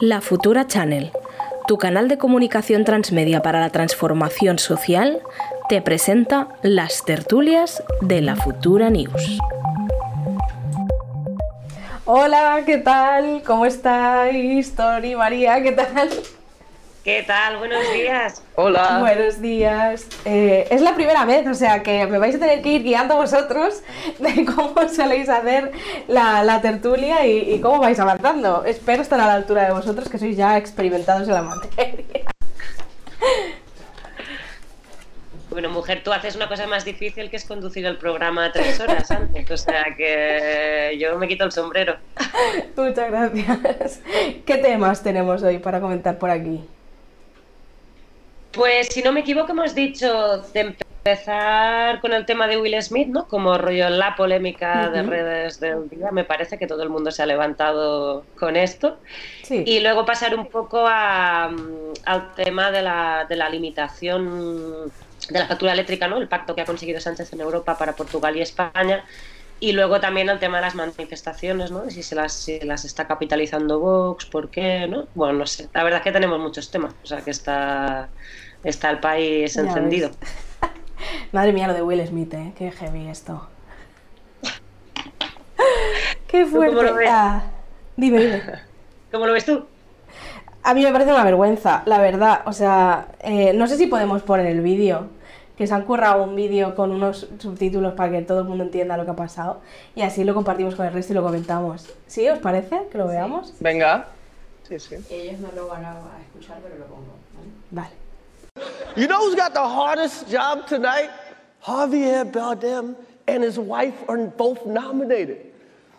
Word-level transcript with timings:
La 0.00 0.20
Futura 0.20 0.68
Channel, 0.68 1.10
tu 1.66 1.76
canal 1.76 2.06
de 2.06 2.18
comunicación 2.18 2.84
transmedia 2.84 3.42
para 3.42 3.58
la 3.58 3.70
transformación 3.70 4.60
social, 4.60 5.20
te 5.68 5.82
presenta 5.82 6.46
las 6.62 7.04
tertulias 7.04 7.82
de 8.00 8.20
la 8.20 8.36
Futura 8.36 8.90
News. 8.90 9.40
Hola, 12.04 12.62
¿qué 12.64 12.78
tal? 12.78 13.42
¿Cómo 13.44 13.66
estáis? 13.66 14.72
Tori, 14.76 15.16
María, 15.16 15.60
¿qué 15.64 15.72
tal? 15.72 16.10
¿Qué 17.08 17.22
tal? 17.22 17.56
Buenos 17.56 17.90
días. 17.94 18.42
Hola. 18.54 18.98
Buenos 19.00 19.40
días. 19.40 20.06
Eh, 20.26 20.68
es 20.70 20.82
la 20.82 20.94
primera 20.94 21.24
vez, 21.24 21.46
o 21.46 21.54
sea 21.54 21.82
que 21.82 22.06
me 22.06 22.18
vais 22.18 22.34
a 22.34 22.38
tener 22.38 22.60
que 22.60 22.68
ir 22.68 22.82
guiando 22.82 23.16
vosotros 23.16 23.82
de 24.18 24.44
cómo 24.44 24.86
soléis 24.90 25.30
hacer 25.30 25.72
la, 26.06 26.60
tertulia 26.60 27.26
y, 27.26 27.58
cómo 27.62 27.78
vais 27.78 27.98
avanzando. 27.98 28.62
Espero 28.66 29.00
estar 29.00 29.18
a 29.20 29.26
la 29.26 29.32
altura 29.36 29.64
de 29.64 29.72
vosotros 29.72 30.10
que 30.10 30.18
sois 30.18 30.36
ya 30.36 30.58
experimentados 30.58 31.26
en 31.28 31.34
la 31.34 31.42
materia. 31.42 32.04
Bueno, 35.50 35.70
mujer, 35.70 36.02
tú 36.04 36.12
haces 36.12 36.36
una 36.36 36.46
cosa 36.46 36.68
más 36.68 36.84
difícil 36.84 37.30
que 37.30 37.36
es 37.36 37.44
conducir 37.44 37.84
el 37.84 37.96
programa 37.96 38.52
tres 38.52 38.78
horas 38.78 39.10
antes, 39.10 39.50
o 39.50 39.56
sea 39.56 39.86
que 39.96 40.96
yo 41.00 41.18
me 41.18 41.26
quito 41.26 41.42
el 41.44 41.50
sombrero. 41.50 41.96
Muchas 42.76 43.10
gracias. 43.10 44.00
¿Qué 44.46 44.58
temas 44.58 45.02
tenemos 45.02 45.42
hoy 45.42 45.58
para 45.58 45.80
comentar 45.80 46.16
por 46.18 46.30
aquí? 46.30 46.62
Pues 48.52 48.88
si 48.88 49.02
no 49.02 49.12
me 49.12 49.20
equivoco, 49.20 49.52
hemos 49.52 49.74
dicho 49.74 50.38
de 50.52 50.60
empezar 50.60 52.00
con 52.00 52.12
el 52.12 52.26
tema 52.26 52.46
de 52.46 52.56
Will 52.58 52.82
Smith, 52.82 53.08
¿no? 53.08 53.26
Como 53.28 53.56
rollo 53.58 53.88
la 53.90 54.16
polémica 54.16 54.88
de 54.90 55.02
redes 55.02 55.60
del 55.60 55.88
día. 55.88 56.10
Me 56.10 56.24
parece 56.24 56.58
que 56.58 56.66
todo 56.66 56.82
el 56.82 56.88
mundo 56.88 57.10
se 57.10 57.22
ha 57.22 57.26
levantado 57.26 58.24
con 58.38 58.56
esto. 58.56 58.98
Y 59.48 59.80
luego 59.80 60.04
pasar 60.04 60.34
un 60.34 60.46
poco 60.46 60.84
a, 60.86 61.50
al 62.04 62.34
tema 62.34 62.70
de 62.70 62.82
la, 62.82 63.26
de 63.28 63.36
la 63.36 63.48
limitación 63.48 64.90
de 65.30 65.38
la 65.38 65.46
factura 65.46 65.72
eléctrica, 65.72 66.08
¿no? 66.08 66.18
El 66.18 66.28
pacto 66.28 66.54
que 66.54 66.62
ha 66.62 66.64
conseguido 66.64 67.00
Sánchez 67.00 67.32
en 67.32 67.40
Europa 67.40 67.76
para 67.76 67.94
Portugal 67.94 68.36
y 68.36 68.40
España. 68.40 69.04
Y 69.60 69.72
luego 69.72 69.98
también 69.98 70.28
el 70.28 70.38
tema 70.38 70.58
de 70.58 70.62
las 70.62 70.74
manifestaciones, 70.76 71.70
¿no? 71.72 71.90
Si 71.90 72.02
se 72.02 72.14
las, 72.14 72.32
si 72.32 72.60
las 72.60 72.84
está 72.84 73.08
capitalizando 73.08 73.80
Vox, 73.80 74.26
¿por 74.26 74.50
qué? 74.50 74.86
¿no? 74.86 75.08
Bueno, 75.14 75.40
no 75.40 75.46
sé. 75.46 75.68
La 75.74 75.82
verdad 75.82 75.98
es 75.98 76.04
que 76.04 76.12
tenemos 76.12 76.38
muchos 76.38 76.70
temas. 76.70 76.94
O 77.02 77.06
sea, 77.06 77.22
que 77.22 77.32
está, 77.32 78.08
está 78.64 78.90
el 78.90 79.00
país 79.00 79.56
encendido. 79.56 80.10
Madre 81.32 81.52
mía, 81.52 81.68
lo 81.68 81.74
de 81.74 81.82
Will 81.82 82.06
Smith, 82.06 82.32
¿eh? 82.34 82.52
Qué 82.56 82.70
heavy 82.70 83.08
esto. 83.08 83.48
Qué 86.26 86.46
fuerte. 86.46 86.76
¿Cómo 86.76 86.88
lo 86.88 86.94
ves? 86.94 87.08
Ah, 87.10 87.42
dime, 87.96 88.18
dime. 88.18 88.42
¿Cómo 89.12 89.26
lo 89.26 89.32
ves 89.32 89.44
tú? 89.44 89.64
A 90.62 90.74
mí 90.74 90.82
me 90.82 90.92
parece 90.92 91.12
una 91.12 91.24
vergüenza, 91.24 91.82
la 91.86 91.98
verdad. 91.98 92.42
O 92.46 92.52
sea, 92.52 93.08
eh, 93.20 93.52
no 93.54 93.66
sé 93.66 93.76
si 93.76 93.86
podemos 93.86 94.22
poner 94.22 94.46
el 94.46 94.60
vídeo 94.60 95.08
que 95.56 95.66
se 95.66 95.74
han 95.74 95.84
currado 95.84 96.22
un 96.22 96.36
vídeo 96.36 96.74
con 96.74 96.92
unos 96.92 97.28
subtítulos 97.38 97.94
para 97.94 98.12
que 98.12 98.22
todo 98.22 98.40
el 98.40 98.44
mundo 98.46 98.64
entienda 98.64 98.96
lo 98.96 99.04
que 99.04 99.10
ha 99.10 99.16
pasado 99.16 99.60
y 99.96 100.02
así 100.02 100.22
lo 100.22 100.32
compartimos 100.32 100.76
con 100.76 100.86
el 100.86 100.92
resto 100.92 101.12
y 101.12 101.16
lo 101.16 101.22
comentamos. 101.22 101.92
¿Sí? 102.06 102.28
¿Os 102.28 102.38
parece 102.38 102.82
que 102.92 102.98
lo 102.98 103.08
veamos? 103.08 103.54
Venga. 103.58 104.06
Sí, 104.68 104.78
sí. 104.78 104.96
Ellos 105.10 105.40
no 105.40 105.48
lo 105.56 105.68
van 105.68 105.84
a 105.84 105.96
escuchar, 106.26 106.58
pero 106.62 106.76
lo 106.76 106.86
pongo. 106.86 107.14
Vale. 107.70 108.07
You 108.96 109.06
know 109.06 109.20
who's 109.20 109.34
got 109.34 109.54
the 109.54 109.66
hardest 109.66 110.28
job 110.28 110.66
tonight? 110.66 111.10
Javier 111.64 112.30
Bardem 112.30 112.96
and 113.26 113.42
his 113.42 113.58
wife 113.58 113.96
are 114.08 114.26
both 114.26 114.64
nominated. 114.66 115.52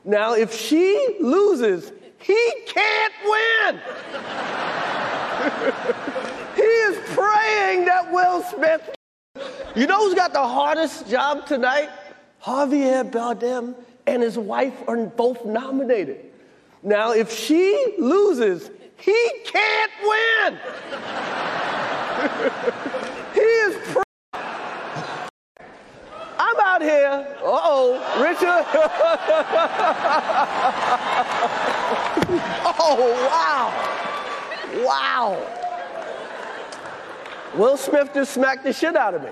Now, 0.06 0.34
if 0.34 0.54
she 0.54 1.18
loses, 1.20 1.92
he 2.20 2.54
can't 2.66 3.14
win. 3.24 3.80
he 6.56 6.62
is 6.62 6.98
praying 7.14 7.86
that 7.86 8.12
Will 8.12 8.42
Smith 8.44 8.96
you 9.76 9.86
know 9.88 10.04
who's 10.04 10.16
got 10.16 10.34
the 10.34 10.46
hardest 10.46 11.08
job 11.08 11.46
tonight? 11.46 11.90
Javier 12.44 13.10
Bardem 13.10 13.76
and 14.08 14.24
his 14.24 14.38
wife 14.38 14.74
are 14.88 15.06
both 15.06 15.46
nominated. 15.46 16.26
Now, 16.82 17.12
if 17.12 17.32
she 17.32 17.96
loses, 18.00 18.72
he 18.98 19.32
can't 19.46 19.92
win. 20.04 20.60
he 23.34 23.40
is. 23.40 23.94
Pr- 23.94 24.02
I'm 26.38 26.60
out 26.60 26.82
here. 26.82 27.28
Uh 27.42 27.46
oh, 27.46 27.94
Richard. 28.22 28.66
oh, 32.80 32.98
wow. 33.30 33.72
Wow. 34.86 35.38
Will 37.56 37.78
Smith 37.78 38.14
just 38.14 38.34
smacked 38.34 38.64
the 38.64 38.74
shit 38.74 38.96
out 38.96 39.14
of 39.14 39.24
me. 39.24 39.30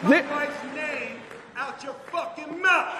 Keep 0.00 0.02
my 0.02 0.22
wife's 0.30 0.64
name 0.74 1.18
out 1.56 1.82
your 1.84 1.94
fucking 2.10 2.62
mouth. 2.62 2.94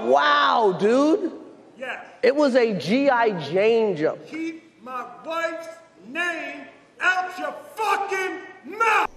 Wow, 0.00 0.76
dude. 0.78 1.32
Yes. 1.78 2.04
It 2.22 2.34
was 2.34 2.56
a 2.56 2.74
G.I. 2.74 3.40
Jane 3.48 3.96
jump. 3.96 4.26
Keep 4.26 4.82
my 4.82 5.06
wife's 5.24 5.68
name 6.08 6.66
out 7.00 7.38
your 7.38 7.54
fucking 7.76 8.76
mouth. 8.78 9.08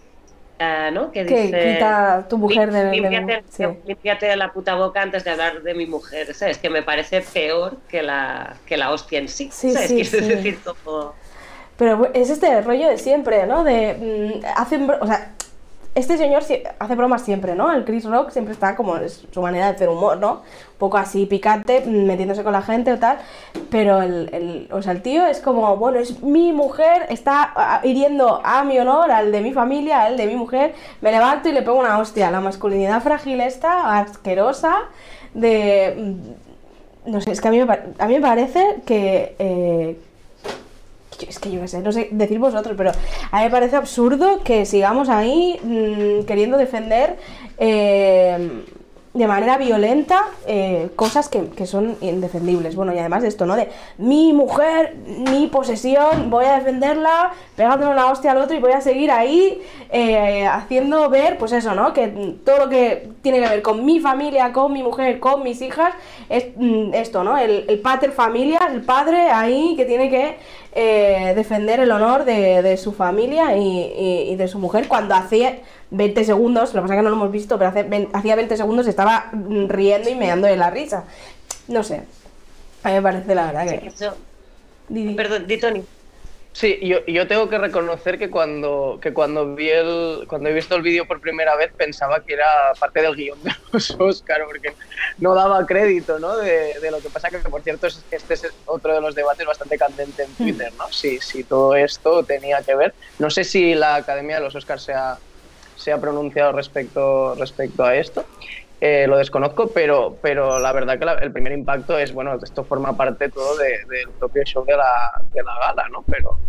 Uh, 0.59 0.91
¿no? 0.94 1.12
Que, 1.12 1.25
que 1.25 1.41
dice, 1.41 1.74
quita 1.74 2.28
tu 2.29 2.38
mujer 2.38 2.72
de, 2.72 2.91
limpiate, 2.91 3.44
sí. 3.50 3.63
limpiate 3.85 4.35
la 4.35 4.53
puta 4.53 4.75
boca 4.75 5.02
antes 5.02 5.24
de 5.24 5.31
hablar 5.31 5.63
de 5.63 5.74
mi 5.74 5.88
mujer, 5.88 6.35
¿sabes? 6.35 6.59
Que 6.59 6.69
me 6.69 6.84
parece 6.84 7.22
peor 7.22 7.78
que 7.90 8.03
la, 8.03 8.57
que 8.68 8.78
la 8.78 8.91
hostia 8.91 9.18
en 9.18 9.28
sí, 9.28 9.50
sí 9.52 9.74
¿sabes? 9.74 9.88
Sí, 9.90 10.06
sí. 10.06 10.19
decir, 10.19 10.59
como... 10.63 11.16
Pero 11.78 12.12
es 12.13 12.29
este 12.29 12.62
rollo 12.62 12.90
de 12.90 13.00
siempre, 13.00 13.47
¿no? 13.47 13.63
De. 13.63 13.96
Mmm, 13.96 14.46
hacen. 14.56 14.88
O 14.88 15.08
sea, 15.08 15.34
este 15.94 16.18
señor 16.18 16.44
hace 16.79 16.96
bromas 16.96 17.22
siempre, 17.22 17.53
¿no? 17.53 17.72
El 17.72 17.84
Chris 17.84 18.06
Rock 18.06 18.29
siempre 18.29 18.53
está 18.53 18.78
como 18.78 18.96
su 19.31 19.41
manera 19.41 19.66
de 19.66 19.75
hacer 19.75 19.90
humor, 19.90 20.18
¿no? 20.18 20.35
Un 20.35 20.78
poco 20.78 20.97
así 20.97 21.25
picante, 21.25 21.84
mm, 21.85 22.06
metiéndose 22.06 22.44
con 22.44 22.53
la 22.53 22.62
gente 22.62 22.94
o 22.94 22.97
tal. 22.97 23.18
Pero 23.69 24.02
el, 24.02 24.29
el, 24.31 24.69
o 24.72 24.81
sea, 24.81 24.94
el 24.94 25.02
tío 25.02 25.25
es 25.25 25.41
como, 25.41 25.75
bueno, 25.75 26.00
es 26.00 26.24
mi 26.24 26.53
mujer, 26.53 27.07
está 27.09 27.81
hiriendo 27.84 28.41
a 28.44 28.63
mi 28.63 28.79
honor, 28.79 29.12
al 29.12 29.34
de 29.34 29.41
mi 29.41 29.52
familia, 29.52 30.03
al 30.03 30.16
de 30.16 30.28
mi 30.28 30.35
mujer. 30.35 30.74
Me 31.02 31.12
levanto 31.12 31.50
y 31.50 31.52
le 31.52 31.62
pongo 31.62 31.81
una 31.81 32.00
hostia. 32.00 32.31
La 32.31 32.40
masculinidad 32.40 33.02
frágil 33.02 33.41
esta, 33.41 34.00
asquerosa, 34.00 34.75
de. 35.34 35.96
Mm, 35.97 37.12
no 37.12 37.19
sé, 37.19 37.31
es 37.31 37.41
que 37.41 37.47
a 37.47 37.52
mí 37.52 37.63
me, 37.63 37.79
a 38.00 38.08
mí 38.08 38.13
me 38.13 38.22
parece 38.22 38.78
que. 38.85 39.35
Eh, 39.40 39.97
es 41.28 41.40
que 41.40 41.52
yo 41.52 41.62
qué 41.62 41.68
sé, 41.68 41.80
no 41.82 41.92
sé 41.92 42.10
decir 42.12 42.40
vosotros, 42.40 42.76
pero 42.78 42.92
a 43.32 43.38
mí 43.38 43.44
me 43.46 43.50
parece 43.50 43.76
absurdo 43.76 44.42
que 44.44 44.66
sigamos 44.66 45.10
ahí 45.10 45.60
mmm, 45.64 46.26
queriendo 46.26 46.58
defender 46.58 47.18
eh, 47.58 48.64
de 49.14 49.28
manera 49.28 49.58
violenta 49.58 50.24
eh, 50.48 50.90
cosas 50.96 51.28
que, 51.28 51.50
que, 51.50 51.66
son 51.66 51.98
indefendibles. 52.00 52.76
Bueno, 52.78 52.94
y 52.94 53.00
además 53.00 53.24
de 53.24 53.28
esto, 53.28 53.46
¿no? 53.46 53.58
De 53.58 53.68
mi 53.98 54.32
mujer, 54.32 54.96
mi 55.06 55.48
posesión, 55.48 56.30
voy 56.30 56.46
a 56.46 56.56
defenderla, 56.56 57.34
pegándole 57.58 57.92
una 57.92 58.10
hostia 58.10 58.32
al 58.32 58.38
otro 58.38 58.56
y 58.56 58.62
voy 58.62 58.72
a 58.72 58.80
seguir 58.80 59.12
ahí 59.12 59.62
eh, 59.90 60.46
haciendo 60.46 61.10
ver, 61.10 61.38
pues 61.38 61.52
eso, 61.52 61.76
¿no? 61.76 61.92
Que 61.92 62.08
todo 62.46 62.58
lo 62.58 62.70
que 62.70 63.10
tiene 63.22 63.42
que 63.42 63.50
ver 63.50 63.62
con 63.62 63.84
mi 63.84 64.00
familia, 64.00 64.54
con 64.54 64.72
mi 64.72 64.82
mujer, 64.82 65.20
con 65.20 65.44
mis 65.44 65.62
hijas, 65.62 65.94
es 66.30 66.46
mm, 66.56 66.94
esto, 66.94 67.26
¿no? 67.26 67.38
El, 67.38 67.66
el 67.68 67.80
pater 67.80 68.14
familia, 68.14 68.60
el 68.72 68.82
padre 68.82 69.30
ahí 69.30 69.76
que 69.76 69.84
tiene 69.84 70.10
que 70.10 70.38
eh, 70.74 71.34
defender 71.36 71.82
el 71.82 71.92
honor 71.92 72.24
de, 72.24 72.62
de 72.62 72.78
su 72.78 72.94
familia 72.94 73.58
y, 73.58 73.62
y, 73.62 74.32
y, 74.32 74.36
de 74.38 74.48
su 74.48 74.58
mujer 74.58 74.88
cuando 74.88 75.16
hacía 75.16 75.60
20 75.91 76.24
segundos, 76.24 76.74
lo 76.74 76.81
que 76.81 76.84
pasa 76.84 76.94
es 76.96 77.00
que 77.00 77.03
no 77.03 77.09
lo 77.09 77.16
hemos 77.18 77.31
visto, 77.31 77.57
pero 77.57 77.69
hace, 77.69 78.09
hacía 78.13 78.35
20 78.35 78.57
segundos 78.57 78.88
estaba 78.88 79.29
riendo 79.68 80.09
y 80.09 80.16
meando 80.16 80.47
de 80.47 80.57
la 80.57 80.69
risa. 80.69 81.06
No 81.68 81.84
sé, 81.84 82.03
a 82.84 82.90
mí 82.90 82.96
me 82.96 83.02
parece 83.02 83.35
la 83.35 83.52
verdad 83.52 83.68
que... 83.68 83.91
Sí. 83.91 85.14
Perdón, 85.16 85.47
di 85.47 85.58
Tony. 85.58 85.84
Sí, 86.53 86.79
yo, 86.82 87.05
yo 87.05 87.28
tengo 87.28 87.47
que 87.47 87.58
reconocer 87.58 88.20
que 88.20 88.29
cuando, 88.29 88.99
que 89.02 89.14
cuando 89.14 89.55
vi 89.55 89.70
el, 89.70 90.26
cuando 90.28 90.49
he 90.49 90.53
visto 90.53 90.76
el 90.76 90.82
vídeo 90.82 91.05
por 91.05 91.22
primera 91.22 91.55
vez 91.55 91.72
pensaba 91.72 92.22
que 92.26 92.34
era 92.34 92.73
parte 92.78 93.02
del 93.02 93.16
guion 93.16 93.41
de 93.41 93.52
los 93.72 93.91
Oscar, 93.99 94.44
porque 94.46 94.73
no 95.20 95.34
daba 95.34 95.66
crédito 95.66 96.20
¿no? 96.20 96.35
De, 96.35 96.78
de 96.82 96.91
lo 96.91 96.99
que 96.99 97.09
pasa, 97.09 97.29
que 97.29 97.37
por 97.37 97.61
cierto 97.61 97.87
este 97.87 98.34
es 98.34 98.47
otro 98.66 98.94
de 98.94 98.99
los 98.99 99.16
debates 99.16 99.46
bastante 99.46 99.78
candente 99.78 100.23
en 100.23 100.34
Twitter, 100.34 100.73
¿no? 100.78 100.91
Si, 100.91 101.20
si 101.20 101.46
todo 101.46 101.73
esto 101.76 102.23
tenía 102.23 102.61
que 102.64 102.76
ver. 102.76 102.94
No 103.17 103.29
sé 103.29 103.46
si 103.46 103.73
la 103.73 103.96
Academia 103.96 104.35
de 104.35 104.41
los 104.41 104.53
Oscars 104.53 104.84
se 104.84 104.94
ha, 104.94 105.17
se 105.82 105.92
ha 105.92 106.00
pronunciado 106.00 106.52
respecto, 106.52 107.36
respecto 107.36 107.84
a 107.84 107.96
esto. 107.96 108.26
Eh, 108.80 109.06
lo 109.08 109.18
desconozco, 109.18 109.68
pero, 109.68 110.18
pero 110.22 110.60
la 110.60 110.72
verdad 110.72 110.98
que 110.98 111.06
la, 111.06 111.14
el 111.14 111.32
primer 111.32 111.54
impacto 111.54 112.00
es, 112.00 112.14
bueno, 112.14 112.38
esto 112.42 112.64
forma 112.64 112.98
parte 112.98 113.30
todo 113.30 113.56
del 113.58 113.88
de, 113.88 113.98
de 113.98 114.08
propio 114.18 114.44
show 114.44 114.66
de 114.66 114.76
la, 114.76 115.22
de 115.32 115.44
la 115.44 115.54
gala, 115.60 115.88
¿no? 115.90 116.04
Pero 116.08 116.40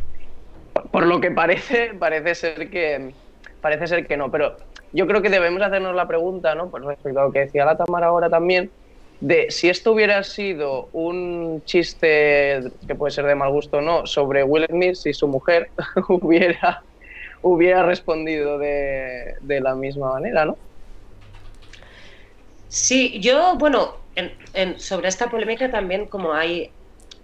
por, 0.90 1.06
lo 1.06 1.20
que 1.20 1.30
parece, 1.30 1.92
parece 1.98 2.34
ser 2.34 2.70
que 2.70 3.12
parece 3.60 3.86
ser 3.86 4.06
que 4.06 4.16
no, 4.16 4.30
pero 4.30 4.56
yo 4.92 5.06
creo 5.06 5.22
que 5.22 5.30
debemos 5.30 5.62
hacernos 5.62 5.94
la 5.94 6.08
pregunta, 6.08 6.54
¿no? 6.54 6.70
Pues 6.70 6.82
respecto 6.84 7.20
a 7.20 7.24
lo 7.24 7.32
que 7.32 7.40
decía 7.40 7.64
la 7.64 7.76
Tamara 7.76 8.06
ahora 8.08 8.28
también, 8.28 8.70
de 9.20 9.50
si 9.50 9.68
esto 9.68 9.92
hubiera 9.92 10.22
sido 10.24 10.88
un 10.92 11.62
chiste, 11.64 12.60
que 12.86 12.94
puede 12.94 13.12
ser 13.12 13.24
de 13.26 13.34
mal 13.34 13.52
gusto 13.52 13.78
o 13.78 13.80
no, 13.80 14.06
sobre 14.06 14.42
Will 14.42 14.66
Smith, 14.68 14.94
si 14.94 15.12
su 15.12 15.28
mujer 15.28 15.68
hubiera, 16.08 16.82
hubiera 17.42 17.82
respondido 17.84 18.58
de, 18.58 19.34
de 19.40 19.60
la 19.60 19.74
misma 19.74 20.12
manera, 20.12 20.46
¿no? 20.46 20.58
Sí, 22.68 23.20
yo, 23.20 23.56
bueno, 23.58 24.06
en, 24.14 24.80
sobre 24.80 25.08
esta 25.08 25.30
polémica 25.30 25.70
también 25.70 26.08
como 26.08 26.32
hay, 26.34 26.74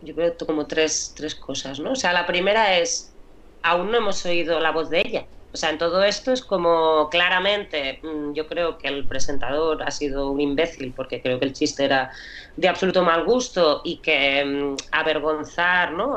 yo 0.01 0.15
creo 0.15 0.37
como 0.37 0.67
tres, 0.67 1.15
tres 1.17 1.35
cosas, 1.35 1.81
¿no? 1.81 1.93
O 1.93 1.97
sea, 1.97 2.13
la 2.13 2.27
primera 2.27 2.79
es, 2.79 3.17
aún 3.63 3.91
no 3.91 3.99
hemos 3.99 4.25
oído 4.27 4.61
la 4.61 4.73
voz 4.73 4.91
de 4.91 5.01
ella. 5.01 5.29
O 5.53 5.57
sea, 5.57 5.71
en 5.71 5.79
todo 5.79 6.03
esto 6.05 6.33
es 6.33 6.45
como 6.45 7.09
claramente, 7.11 8.01
mm, 8.03 8.35
yo 8.35 8.47
creo 8.47 8.77
que 8.79 8.89
el 8.89 9.09
presentador 9.09 9.83
ha 9.83 9.91
sido 9.91 10.31
un 10.31 10.41
imbécil 10.41 10.93
porque 10.95 11.23
creo 11.23 11.39
que 11.41 11.47
el 11.47 11.55
chiste 11.55 11.85
era 11.85 12.11
de 12.57 12.69
absoluto 12.69 13.03
mal 13.03 13.25
gusto 13.25 13.81
y 13.85 14.03
que 14.03 14.45
mm, 14.45 14.77
avergonzar, 14.93 15.93
¿no? 15.93 16.17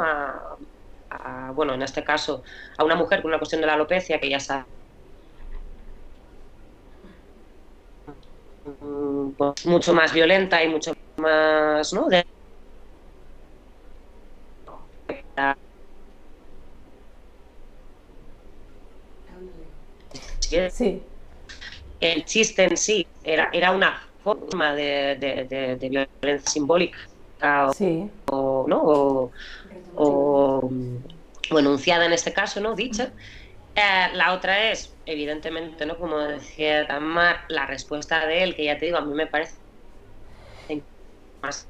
Bueno, 1.54 1.74
en 1.74 1.82
este 1.82 2.04
caso, 2.04 2.44
a 2.78 2.84
una 2.84 2.96
mujer 2.96 3.22
con 3.22 3.30
una 3.32 3.40
cuestión 3.40 3.62
de 3.62 3.68
la 3.68 3.74
alopecia 3.74 4.20
que 4.20 4.30
ya 4.30 4.40
sabe 4.40 4.66
pues, 9.38 9.66
mucho 9.66 9.94
más 9.94 10.14
violenta 10.14 10.64
y 10.64 10.70
mucho 10.70 10.94
más, 11.18 11.94
¿no? 11.94 12.08
Sí. 20.70 21.04
El 22.00 22.26
chiste 22.26 22.64
en 22.64 22.78
sí 22.78 23.08
era, 23.24 23.50
era 23.54 23.72
una 23.72 24.00
forma 24.24 24.74
de, 24.76 25.78
violencia 25.80 26.52
simbólica 26.52 26.98
o, 27.42 28.66
¿no? 28.68 29.32
o, 29.96 30.70
enunciada 31.50 32.06
en 32.06 32.14
este 32.14 32.34
caso, 32.34 32.60
¿no? 32.62 32.76
Dicha. 32.76 33.12
Eh, 33.76 34.08
la 34.14 34.34
otra 34.34 34.72
es, 34.72 34.94
evidentemente, 35.06 35.86
¿no? 35.86 35.98
Como 35.98 36.18
decía 36.18 36.86
Tamar, 36.88 37.42
la 37.48 37.66
respuesta 37.66 38.26
de 38.26 38.44
él, 38.44 38.56
que 38.56 38.66
ya 38.66 38.78
te 38.78 38.86
digo, 38.86 38.98
a 38.98 39.02
mí 39.02 39.14
me 39.14 39.28
parece 39.28 39.56
más 41.42 41.68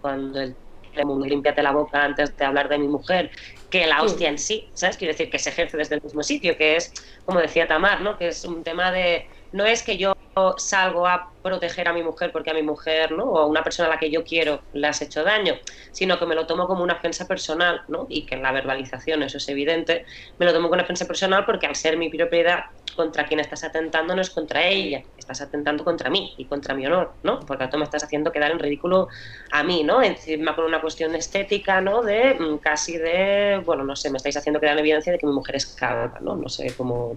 cuando 0.00 0.40
el 0.40 0.54
limpiate 0.94 1.62
la 1.62 1.72
boca 1.72 2.04
antes 2.04 2.36
de 2.36 2.44
hablar 2.44 2.68
de 2.68 2.78
mi 2.78 2.88
mujer, 2.88 3.30
que 3.70 3.86
la 3.86 4.02
hostia 4.02 4.28
en 4.28 4.38
sí, 4.38 4.68
¿sabes? 4.74 4.96
Quiero 4.96 5.12
decir 5.12 5.30
que 5.30 5.38
se 5.38 5.50
ejerce 5.50 5.76
desde 5.76 5.94
el 5.96 6.02
mismo 6.02 6.22
sitio, 6.22 6.56
que 6.56 6.76
es, 6.76 6.92
como 7.24 7.40
decía 7.40 7.66
Tamar, 7.66 8.02
¿no? 8.02 8.18
Que 8.18 8.28
es 8.28 8.44
un 8.44 8.62
tema 8.62 8.92
de, 8.92 9.26
no 9.52 9.64
es 9.66 9.82
que 9.82 9.96
yo 9.98 10.12
salgo 10.56 11.06
a 11.06 11.34
proteger 11.42 11.88
a 11.88 11.92
mi 11.92 12.02
mujer 12.02 12.32
porque 12.32 12.50
a 12.50 12.54
mi 12.54 12.62
mujer, 12.62 13.12
¿no? 13.12 13.24
O 13.24 13.38
a 13.38 13.46
una 13.46 13.62
persona 13.62 13.88
a 13.88 13.92
la 13.92 13.98
que 13.98 14.10
yo 14.10 14.24
quiero 14.24 14.64
le 14.72 14.86
has 14.86 15.02
hecho 15.02 15.24
daño, 15.24 15.54
sino 15.92 16.18
que 16.18 16.26
me 16.26 16.34
lo 16.34 16.46
tomo 16.46 16.66
como 16.66 16.82
una 16.82 16.94
ofensa 16.94 17.26
personal, 17.26 17.82
¿no? 17.88 18.06
Y 18.08 18.26
que 18.26 18.36
en 18.36 18.42
la 18.42 18.52
verbalización 18.52 19.22
eso 19.22 19.36
es 19.38 19.48
evidente, 19.48 20.06
me 20.38 20.46
lo 20.46 20.52
tomo 20.52 20.68
como 20.68 20.74
una 20.74 20.84
ofensa 20.84 21.06
personal 21.06 21.44
porque 21.44 21.66
al 21.66 21.76
ser 21.76 21.96
mi 21.96 22.08
propiedad 22.08 22.64
contra 22.92 23.26
quien 23.26 23.40
estás 23.40 23.64
atentando 23.64 24.14
no 24.14 24.22
es 24.22 24.30
contra 24.30 24.66
ella, 24.66 25.02
estás 25.16 25.40
atentando 25.40 25.84
contra 25.84 26.10
mí 26.10 26.34
y 26.36 26.44
contra 26.44 26.74
mi 26.74 26.86
honor, 26.86 27.12
¿no? 27.22 27.40
Porque 27.40 27.66
tú 27.68 27.78
me 27.78 27.84
estás 27.84 28.04
haciendo 28.04 28.32
quedar 28.32 28.50
en 28.50 28.58
ridículo 28.58 29.08
a 29.50 29.62
mí, 29.62 29.82
¿no? 29.84 30.02
Encima 30.02 30.54
con 30.54 30.64
una 30.64 30.80
cuestión 30.80 31.14
estética, 31.14 31.80
¿no? 31.80 32.02
De 32.02 32.34
mm, 32.34 32.58
casi 32.58 32.96
de, 32.98 33.62
bueno, 33.64 33.84
no 33.84 33.96
sé, 33.96 34.10
me 34.10 34.16
estáis 34.16 34.36
haciendo 34.36 34.60
quedar 34.60 34.74
en 34.74 34.80
evidencia 34.80 35.12
de 35.12 35.18
que 35.18 35.26
mi 35.26 35.32
mujer 35.32 35.56
es 35.56 35.66
calva, 35.66 36.18
¿no? 36.20 36.36
No 36.36 36.48
sé 36.48 36.74
cómo, 36.76 37.16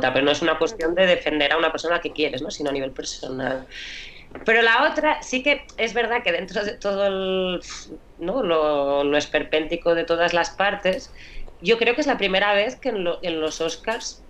tal, 0.00 0.12
pero 0.12 0.24
no 0.24 0.30
es 0.30 0.42
una 0.42 0.58
cuestión 0.58 0.94
de 0.94 1.06
defender 1.06 1.52
a 1.52 1.58
una 1.58 1.70
persona 1.70 2.00
que 2.00 2.12
quieres, 2.12 2.42
¿no? 2.42 2.50
Sino 2.50 2.70
a 2.70 2.72
nivel 2.72 2.92
personal. 2.92 3.66
Pero 4.44 4.62
la 4.62 4.90
otra, 4.90 5.22
sí 5.22 5.42
que 5.42 5.64
es 5.78 5.94
verdad 5.94 6.22
que 6.22 6.32
dentro 6.32 6.62
de 6.62 6.72
todo 6.72 7.06
el, 7.06 7.60
¿no? 8.18 8.42
lo, 8.42 9.04
lo 9.04 9.16
esperpéntico 9.16 9.94
de 9.94 10.04
todas 10.04 10.34
las 10.34 10.50
partes, 10.50 11.10
yo 11.60 11.78
creo 11.78 11.94
que 11.94 12.02
es 12.02 12.06
la 12.06 12.18
primera 12.18 12.52
vez 12.52 12.76
que 12.76 12.90
en, 12.90 13.06
en 13.22 13.40
los 13.40 13.60
Oscars 13.60 14.22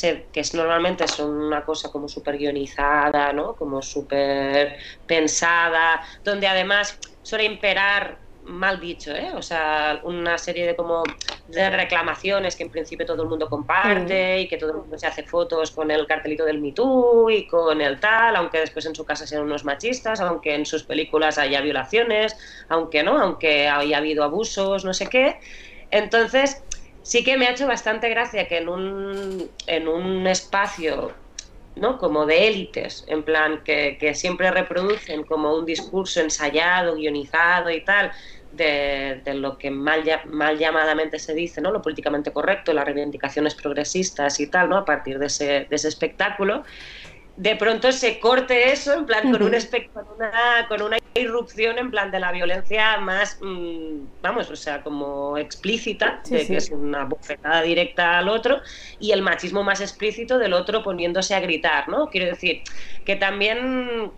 que 0.00 0.40
es, 0.40 0.54
normalmente 0.54 1.04
es 1.04 1.18
una 1.18 1.64
cosa 1.64 1.90
como 1.90 2.08
súper 2.08 2.36
guionizada, 2.38 3.32
¿no? 3.32 3.54
como 3.54 3.82
súper 3.82 4.76
pensada, 5.06 6.00
donde 6.22 6.46
además 6.46 6.98
suele 7.22 7.44
imperar 7.44 8.28
mal 8.48 8.80
dicho, 8.80 9.14
¿eh? 9.14 9.30
O 9.34 9.42
sea, 9.42 10.00
una 10.04 10.38
serie 10.38 10.66
de 10.66 10.74
como 10.74 11.02
de 11.46 11.70
reclamaciones 11.70 12.56
que 12.56 12.62
en 12.62 12.70
principio 12.70 13.06
todo 13.06 13.22
el 13.22 13.28
mundo 13.28 13.48
comparte 13.48 14.40
y 14.40 14.48
que 14.48 14.56
todo 14.56 14.70
el 14.70 14.76
mundo 14.78 14.98
se 14.98 15.06
hace 15.06 15.22
fotos 15.22 15.70
con 15.70 15.90
el 15.90 16.06
cartelito 16.06 16.44
del 16.44 16.60
Me 16.60 16.72
Too 16.72 17.30
y 17.30 17.46
con 17.46 17.80
el 17.80 18.00
tal, 18.00 18.36
aunque 18.36 18.60
después 18.60 18.86
en 18.86 18.94
su 18.94 19.04
casa 19.04 19.26
sean 19.26 19.42
unos 19.42 19.64
machistas, 19.64 20.20
aunque 20.20 20.54
en 20.54 20.66
sus 20.66 20.84
películas 20.84 21.38
haya 21.38 21.60
violaciones, 21.60 22.36
aunque 22.68 23.02
no, 23.02 23.18
aunque 23.18 23.68
haya 23.68 23.98
habido 23.98 24.24
abusos, 24.24 24.84
no 24.84 24.94
sé 24.94 25.08
qué. 25.08 25.38
Entonces, 25.90 26.62
sí 27.02 27.24
que 27.24 27.36
me 27.36 27.46
ha 27.46 27.52
hecho 27.52 27.66
bastante 27.66 28.08
gracia 28.08 28.48
que 28.48 28.58
en 28.58 28.68
un, 28.68 29.50
en 29.66 29.88
un 29.88 30.26
espacio 30.26 31.12
¿no? 31.76 31.98
como 31.98 32.26
de 32.26 32.48
élites, 32.48 33.04
en 33.06 33.22
plan 33.22 33.62
que, 33.64 33.96
que, 33.98 34.14
siempre 34.14 34.50
reproducen 34.50 35.22
como 35.24 35.54
un 35.54 35.64
discurso 35.64 36.20
ensayado, 36.20 36.96
guionizado 36.96 37.70
y 37.70 37.82
tal, 37.82 38.12
de, 38.52 39.20
de 39.24 39.34
lo 39.34 39.58
que 39.58 39.70
mal, 39.70 40.02
mal, 40.26 40.58
llamadamente 40.58 41.18
se 41.18 41.34
dice, 41.34 41.60
¿no? 41.60 41.70
lo 41.70 41.82
políticamente 41.82 42.32
correcto, 42.32 42.72
las 42.72 42.84
reivindicaciones 42.84 43.54
progresistas 43.54 44.40
y 44.40 44.46
tal, 44.48 44.68
¿no? 44.68 44.76
a 44.76 44.84
partir 44.84 45.18
de 45.18 45.26
ese, 45.26 45.66
de 45.68 45.76
ese 45.76 45.88
espectáculo, 45.88 46.64
de 47.38 47.54
pronto 47.54 47.92
se 47.92 48.18
corte 48.18 48.72
eso 48.72 48.94
en 48.94 49.06
plan 49.06 49.30
con, 49.30 49.40
un 49.42 49.52
con, 49.92 50.06
una, 50.16 50.66
con 50.68 50.82
una 50.82 50.98
irrupción 51.14 51.78
en 51.78 51.88
plan 51.88 52.10
de 52.10 52.18
la 52.18 52.32
violencia 52.32 52.98
más, 52.98 53.38
mm, 53.40 54.06
vamos, 54.20 54.50
o 54.50 54.56
sea, 54.56 54.82
como 54.82 55.38
explícita, 55.38 56.20
de 56.28 56.44
que 56.44 56.56
es 56.56 56.68
una 56.70 57.04
bofetada 57.04 57.62
directa 57.62 58.18
al 58.18 58.28
otro, 58.28 58.60
y 58.98 59.12
el 59.12 59.22
machismo 59.22 59.62
más 59.62 59.80
explícito 59.80 60.36
del 60.36 60.52
otro 60.52 60.82
poniéndose 60.82 61.32
a 61.36 61.40
gritar, 61.40 61.88
¿no? 61.88 62.08
Quiero 62.10 62.26
decir, 62.26 62.62
que 63.04 63.14
también 63.14 64.10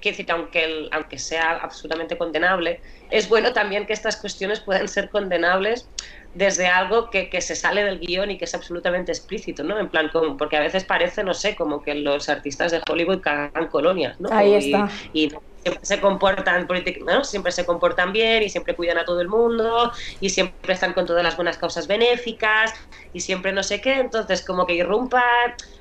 quiero 0.00 0.12
decir 0.12 0.26
que 0.26 0.32
aunque, 0.32 0.88
aunque 0.92 1.18
sea 1.18 1.56
absolutamente 1.56 2.16
condenable, 2.16 2.80
es 3.10 3.28
bueno 3.28 3.52
también 3.52 3.86
que 3.86 3.92
estas 3.92 4.16
cuestiones 4.16 4.60
puedan 4.60 4.86
ser 4.86 5.10
condenables 5.10 5.88
desde 6.38 6.68
algo 6.68 7.10
que, 7.10 7.28
que, 7.28 7.40
se 7.40 7.56
sale 7.56 7.82
del 7.82 7.98
guion 7.98 8.30
y 8.30 8.38
que 8.38 8.44
es 8.44 8.54
absolutamente 8.54 9.10
explícito, 9.10 9.64
¿no? 9.64 9.76
En 9.76 9.88
plan, 9.88 10.08
como, 10.08 10.36
porque 10.36 10.56
a 10.56 10.60
veces 10.60 10.84
parece, 10.84 11.24
no 11.24 11.34
sé, 11.34 11.56
como 11.56 11.82
que 11.82 11.96
los 11.96 12.28
artistas 12.28 12.70
de 12.70 12.80
Hollywood 12.88 13.20
cagan 13.20 13.66
colonias, 13.66 14.20
¿no? 14.20 14.28
Ahí 14.30 14.54
está. 14.54 14.88
Y, 15.12 15.32
siempre 15.60 15.84
se 15.84 16.00
comportan 16.00 16.68
¿no? 17.04 17.24
siempre 17.24 17.50
se 17.50 17.66
comportan 17.66 18.12
bien 18.12 18.44
y 18.44 18.48
siempre 18.48 18.76
cuidan 18.76 18.96
a 18.98 19.04
todo 19.04 19.20
el 19.20 19.28
mundo 19.28 19.92
y 20.20 20.30
siempre 20.30 20.72
están 20.72 20.92
con 20.92 21.04
todas 21.04 21.24
las 21.24 21.34
buenas 21.34 21.58
causas 21.58 21.88
benéficas 21.88 22.72
y 23.12 23.20
siempre 23.20 23.52
no 23.52 23.64
sé 23.64 23.80
qué 23.80 23.94
entonces 23.94 24.44
como 24.44 24.66
que 24.66 24.74
irrumpa 24.74 25.24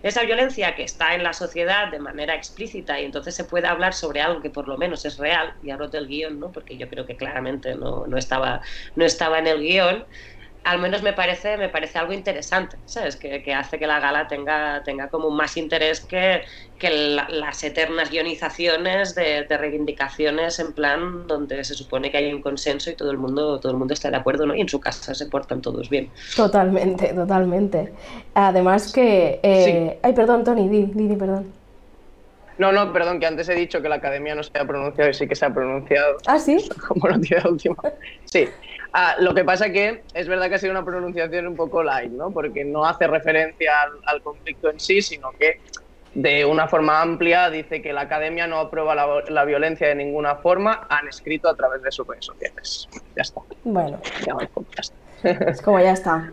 esa 0.01 0.23
violencia 0.23 0.75
que 0.75 0.83
está 0.83 1.13
en 1.13 1.23
la 1.23 1.31
sociedad 1.31 1.91
de 1.91 1.99
manera 1.99 2.33
explícita 2.33 2.99
y 2.99 3.05
entonces 3.05 3.35
se 3.35 3.43
puede 3.43 3.67
hablar 3.67 3.93
sobre 3.93 4.21
algo 4.21 4.41
que 4.41 4.49
por 4.49 4.67
lo 4.67 4.77
menos 4.77 5.05
es 5.05 5.17
real 5.17 5.53
y 5.61 5.69
hablo 5.69 5.87
del 5.87 6.07
guion 6.07 6.39
no 6.39 6.51
porque 6.51 6.75
yo 6.75 6.89
creo 6.89 7.05
que 7.05 7.15
claramente 7.15 7.75
no, 7.75 8.07
no 8.07 8.17
estaba 8.17 8.61
no 8.95 9.05
estaba 9.05 9.37
en 9.37 9.47
el 9.47 9.59
guion 9.59 10.05
al 10.67 10.79
menos 10.79 11.01
me 11.01 11.13
parece, 11.13 11.55
me 11.55 11.69
parece 11.69 11.97
algo 11.97 12.11
interesante, 12.11 12.77
¿sabes? 12.85 13.15
Que, 13.15 13.41
que 13.41 13.53
hace 13.53 13.79
que 13.79 13.87
la 13.87 14.01
gala 14.01 14.27
tenga, 14.27 14.83
tenga 14.83 15.07
como 15.07 15.29
más 15.29 15.55
interés 15.55 16.01
que, 16.01 16.41
que 16.77 16.89
las 16.89 17.63
eternas 17.63 18.11
guionizaciones 18.11 19.15
de, 19.15 19.45
de, 19.45 19.57
reivindicaciones 19.57 20.59
en 20.59 20.73
plan 20.73 21.25
donde 21.25 21.63
se 21.63 21.73
supone 21.73 22.11
que 22.11 22.17
hay 22.17 22.33
un 22.33 22.41
consenso 22.41 22.91
y 22.91 22.95
todo 22.95 23.11
el 23.11 23.17
mundo, 23.17 23.61
todo 23.61 23.71
el 23.71 23.77
mundo 23.77 23.93
está 23.93 24.11
de 24.11 24.17
acuerdo, 24.17 24.45
¿no? 24.45 24.55
Y 24.55 24.61
en 24.61 24.67
su 24.67 24.81
casa 24.81 25.15
se 25.15 25.27
portan 25.27 25.61
todos 25.61 25.89
bien. 25.89 26.09
Totalmente, 26.35 27.13
totalmente. 27.13 27.93
Además 28.33 28.91
que... 28.91 29.39
Eh... 29.41 29.99
Ay, 30.03 30.11
perdón, 30.11 30.43
Tony, 30.43 30.67
di, 30.67 30.85
di, 30.93 31.15
perdón. 31.15 31.53
No, 32.57 32.71
no, 32.71 32.91
perdón, 32.91 33.19
que 33.19 33.25
antes 33.25 33.47
he 33.49 33.55
dicho 33.55 33.81
que 33.81 33.89
la 33.89 33.95
academia 33.95 34.33
no 34.35 34.43
se 34.43 34.57
ha 34.57 34.65
pronunciado 34.65 35.09
y 35.09 35.13
sí 35.13 35.27
que 35.27 35.35
se 35.35 35.45
ha 35.45 35.53
pronunciado. 35.53 36.17
¿Ah, 36.25 36.39
sí? 36.39 36.57
Como 36.87 37.09
noticia 37.09 37.41
última. 37.45 37.77
Sí, 38.25 38.47
Ah, 38.93 39.15
lo 39.19 39.33
que 39.35 39.43
pasa 39.43 39.69
que 39.69 40.03
es 40.13 40.27
verdad 40.27 40.49
que 40.49 40.55
ha 40.55 40.57
sido 40.57 40.71
una 40.71 40.83
pronunciación 40.83 41.45
un 41.47 41.55
poco 41.55 41.83
light, 41.83 42.11
¿no? 42.11 42.31
Porque 42.31 42.63
no 42.63 42.85
hace 42.85 43.07
referencia 43.07 43.71
al, 44.05 44.21
conflicto 44.21 44.71
en 44.71 44.79
sí, 44.79 45.01
sino 45.01 45.31
que 45.31 45.59
de 46.13 46.45
una 46.45 46.67
forma 46.67 47.01
amplia 47.01 47.49
dice 47.49 47.81
que 47.81 47.93
la 47.93 48.01
academia 48.01 48.47
no 48.47 48.57
aprueba 48.57 48.95
la, 49.29 49.45
violencia 49.45 49.87
de 49.87 49.95
ninguna 49.95 50.37
forma, 50.37 50.87
han 50.89 51.07
escrito 51.07 51.47
a 51.47 51.55
través 51.55 51.81
de 51.83 51.91
sus 51.91 52.07
redes 52.07 52.25
sociales. 52.25 52.89
Ya 53.15 53.21
está. 53.21 53.41
Bueno. 53.63 53.99
Es 55.23 55.61
como 55.61 55.79
ya 55.79 55.91
está. 55.91 56.31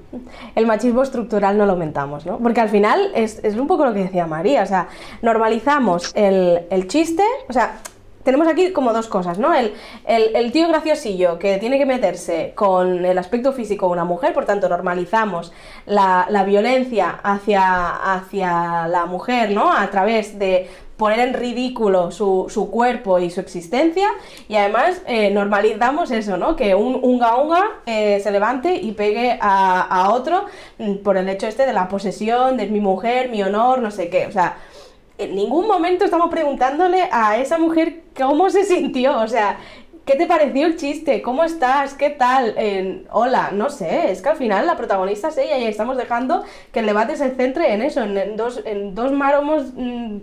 El 0.54 0.66
machismo 0.66 1.02
estructural 1.02 1.56
no 1.56 1.66
lo 1.66 1.76
mentamos, 1.76 2.26
¿no? 2.26 2.38
Porque 2.38 2.60
al 2.60 2.68
final 2.68 3.10
es, 3.14 3.42
es 3.42 3.56
un 3.56 3.66
poco 3.66 3.84
lo 3.84 3.94
que 3.94 4.00
decía 4.00 4.26
María, 4.26 4.62
o 4.62 4.66
sea, 4.66 4.88
normalizamos 5.22 6.12
el, 6.14 6.66
el 6.70 6.88
chiste, 6.88 7.22
o 7.48 7.52
sea, 7.52 7.78
tenemos 8.24 8.48
aquí 8.48 8.72
como 8.72 8.92
dos 8.92 9.06
cosas, 9.06 9.38
¿no? 9.38 9.52
El, 9.54 10.52
tío 10.52 10.68
graciosillo 10.68 11.38
que 11.38 11.58
tiene 11.58 11.78
que 11.78 11.86
meterse 11.86 12.52
con 12.54 13.04
el 13.04 13.18
aspecto 13.18 13.52
físico 13.52 13.86
de 13.86 13.92
una 13.92 14.04
mujer, 14.04 14.32
por 14.32 14.46
tanto 14.46 14.68
normalizamos 14.68 15.52
la, 15.86 16.44
violencia 16.46 17.20
hacia, 17.22 18.14
hacia 18.14 18.88
la 18.88 19.06
mujer, 19.06 19.50
¿no? 19.50 19.72
A 19.72 19.90
través 19.90 20.38
de 20.38 20.68
poner 20.96 21.18
en 21.20 21.34
ridículo 21.34 22.10
su, 22.10 22.68
cuerpo 22.70 23.18
y 23.18 23.28
su 23.28 23.40
existencia 23.40 24.08
y 24.48 24.56
además 24.56 25.02
eh, 25.06 25.30
normalizamos 25.30 26.10
eso, 26.10 26.36
¿no? 26.36 26.56
Que 26.56 26.74
un 26.74 26.98
unga 27.02 27.36
unga 27.36 27.64
eh, 27.84 28.20
se 28.22 28.30
levante 28.30 28.74
y 28.76 28.92
pegue 28.92 29.36
a, 29.40 29.80
a 29.82 30.12
otro 30.12 30.46
mm, 30.78 30.96
por 30.98 31.16
el 31.16 31.28
hecho 31.28 31.46
este 31.46 31.66
de 31.66 31.72
la 31.72 31.88
posesión, 31.88 32.56
de 32.56 32.68
mi 32.68 32.80
mujer, 32.80 33.28
mi 33.28 33.42
honor, 33.42 33.80
no 33.80 33.90
sé 33.90 34.08
qué, 34.08 34.26
o 34.26 34.32
sea 34.32 34.56
en 35.18 35.34
ningún 35.34 35.66
momento 35.66 36.04
estamos 36.04 36.30
preguntándole 36.30 37.08
a 37.10 37.36
esa 37.36 37.58
mujer 37.58 38.02
cómo 38.16 38.50
se 38.50 38.64
sintió, 38.64 39.20
o 39.20 39.28
sea, 39.28 39.58
¿qué 40.04 40.16
te 40.16 40.26
pareció 40.26 40.66
el 40.66 40.76
chiste? 40.76 41.22
¿Cómo 41.22 41.44
estás? 41.44 41.94
¿Qué 41.94 42.10
tal? 42.10 43.06
hola, 43.10 43.50
no 43.52 43.70
sé, 43.70 44.10
es 44.10 44.22
que 44.22 44.28
al 44.28 44.36
final 44.36 44.66
la 44.66 44.76
protagonista 44.76 45.28
es 45.28 45.38
ella 45.38 45.58
y 45.58 45.64
estamos 45.64 45.96
dejando 45.96 46.44
que 46.72 46.80
el 46.80 46.86
debate 46.86 47.16
se 47.16 47.34
centre 47.34 47.72
en 47.72 47.82
eso, 47.82 48.02
en, 48.02 48.36
dos, 48.36 48.60
en 48.64 48.94
dos 48.94 49.12
maromos 49.12 49.72
mm, 49.74 50.18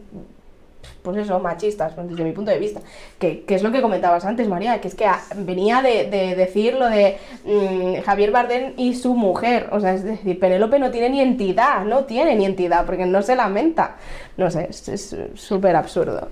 pues 1.01 1.17
eso, 1.17 1.39
machistas, 1.39 1.93
desde 1.95 2.23
mi 2.23 2.31
punto 2.31 2.51
de 2.51 2.59
vista. 2.59 2.81
Que, 3.19 3.43
es 3.47 3.63
lo 3.63 3.71
que 3.71 3.81
comentabas 3.81 4.25
antes, 4.25 4.47
María, 4.47 4.79
que 4.81 4.87
es 4.87 4.95
que 4.95 5.07
venía 5.37 5.81
de, 5.81 6.35
decir 6.35 6.75
lo 6.75 6.87
de 6.87 7.17
mm, 7.43 8.01
Javier 8.01 8.31
Bardem 8.31 8.73
y 8.77 8.95
su 8.95 9.13
mujer. 9.15 9.69
O 9.71 9.79
sea, 9.79 9.93
es 9.93 10.03
decir, 10.03 10.39
Penélope 10.39 10.79
no 10.79 10.91
tiene 10.91 11.09
ni 11.09 11.21
entidad, 11.21 11.85
no 11.85 12.05
tiene 12.05 12.35
ni 12.35 12.45
entidad, 12.45 12.85
porque 12.85 13.05
no 13.05 13.21
se 13.21 13.35
lamenta. 13.35 13.97
No 14.37 14.49
sé, 14.51 14.69
es 14.69 15.15
súper 15.35 15.75
absurdo. 15.75 16.29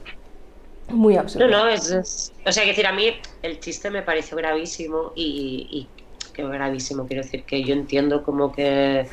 Muy 0.89 1.17
absurdo. 1.17 1.47
No, 1.47 1.65
no, 1.65 1.69
es, 1.69 2.33
O 2.45 2.51
sea, 2.51 2.63
que 2.63 2.69
decir, 2.69 2.87
a 2.87 2.91
mí 2.91 3.13
el 3.41 3.59
chiste 3.59 3.89
me 3.89 4.01
pareció 4.01 4.37
gravísimo 4.37 5.13
y, 5.15 5.67
y 5.69 5.87
que 6.33 6.43
gravísimo, 6.47 7.05
quiero 7.05 7.23
decir 7.23 7.43
que 7.43 7.63
yo 7.63 7.73
entiendo 7.73 8.23
como 8.23 8.51
que, 8.51 9.05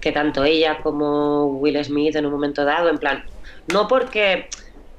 que 0.00 0.12
tanto 0.12 0.44
ella 0.44 0.78
como 0.82 1.46
Will 1.46 1.82
Smith 1.84 2.14
en 2.16 2.26
un 2.26 2.32
momento 2.32 2.64
dado, 2.64 2.88
en 2.88 2.98
plan, 2.98 3.24
no 3.72 3.88
porque 3.88 4.48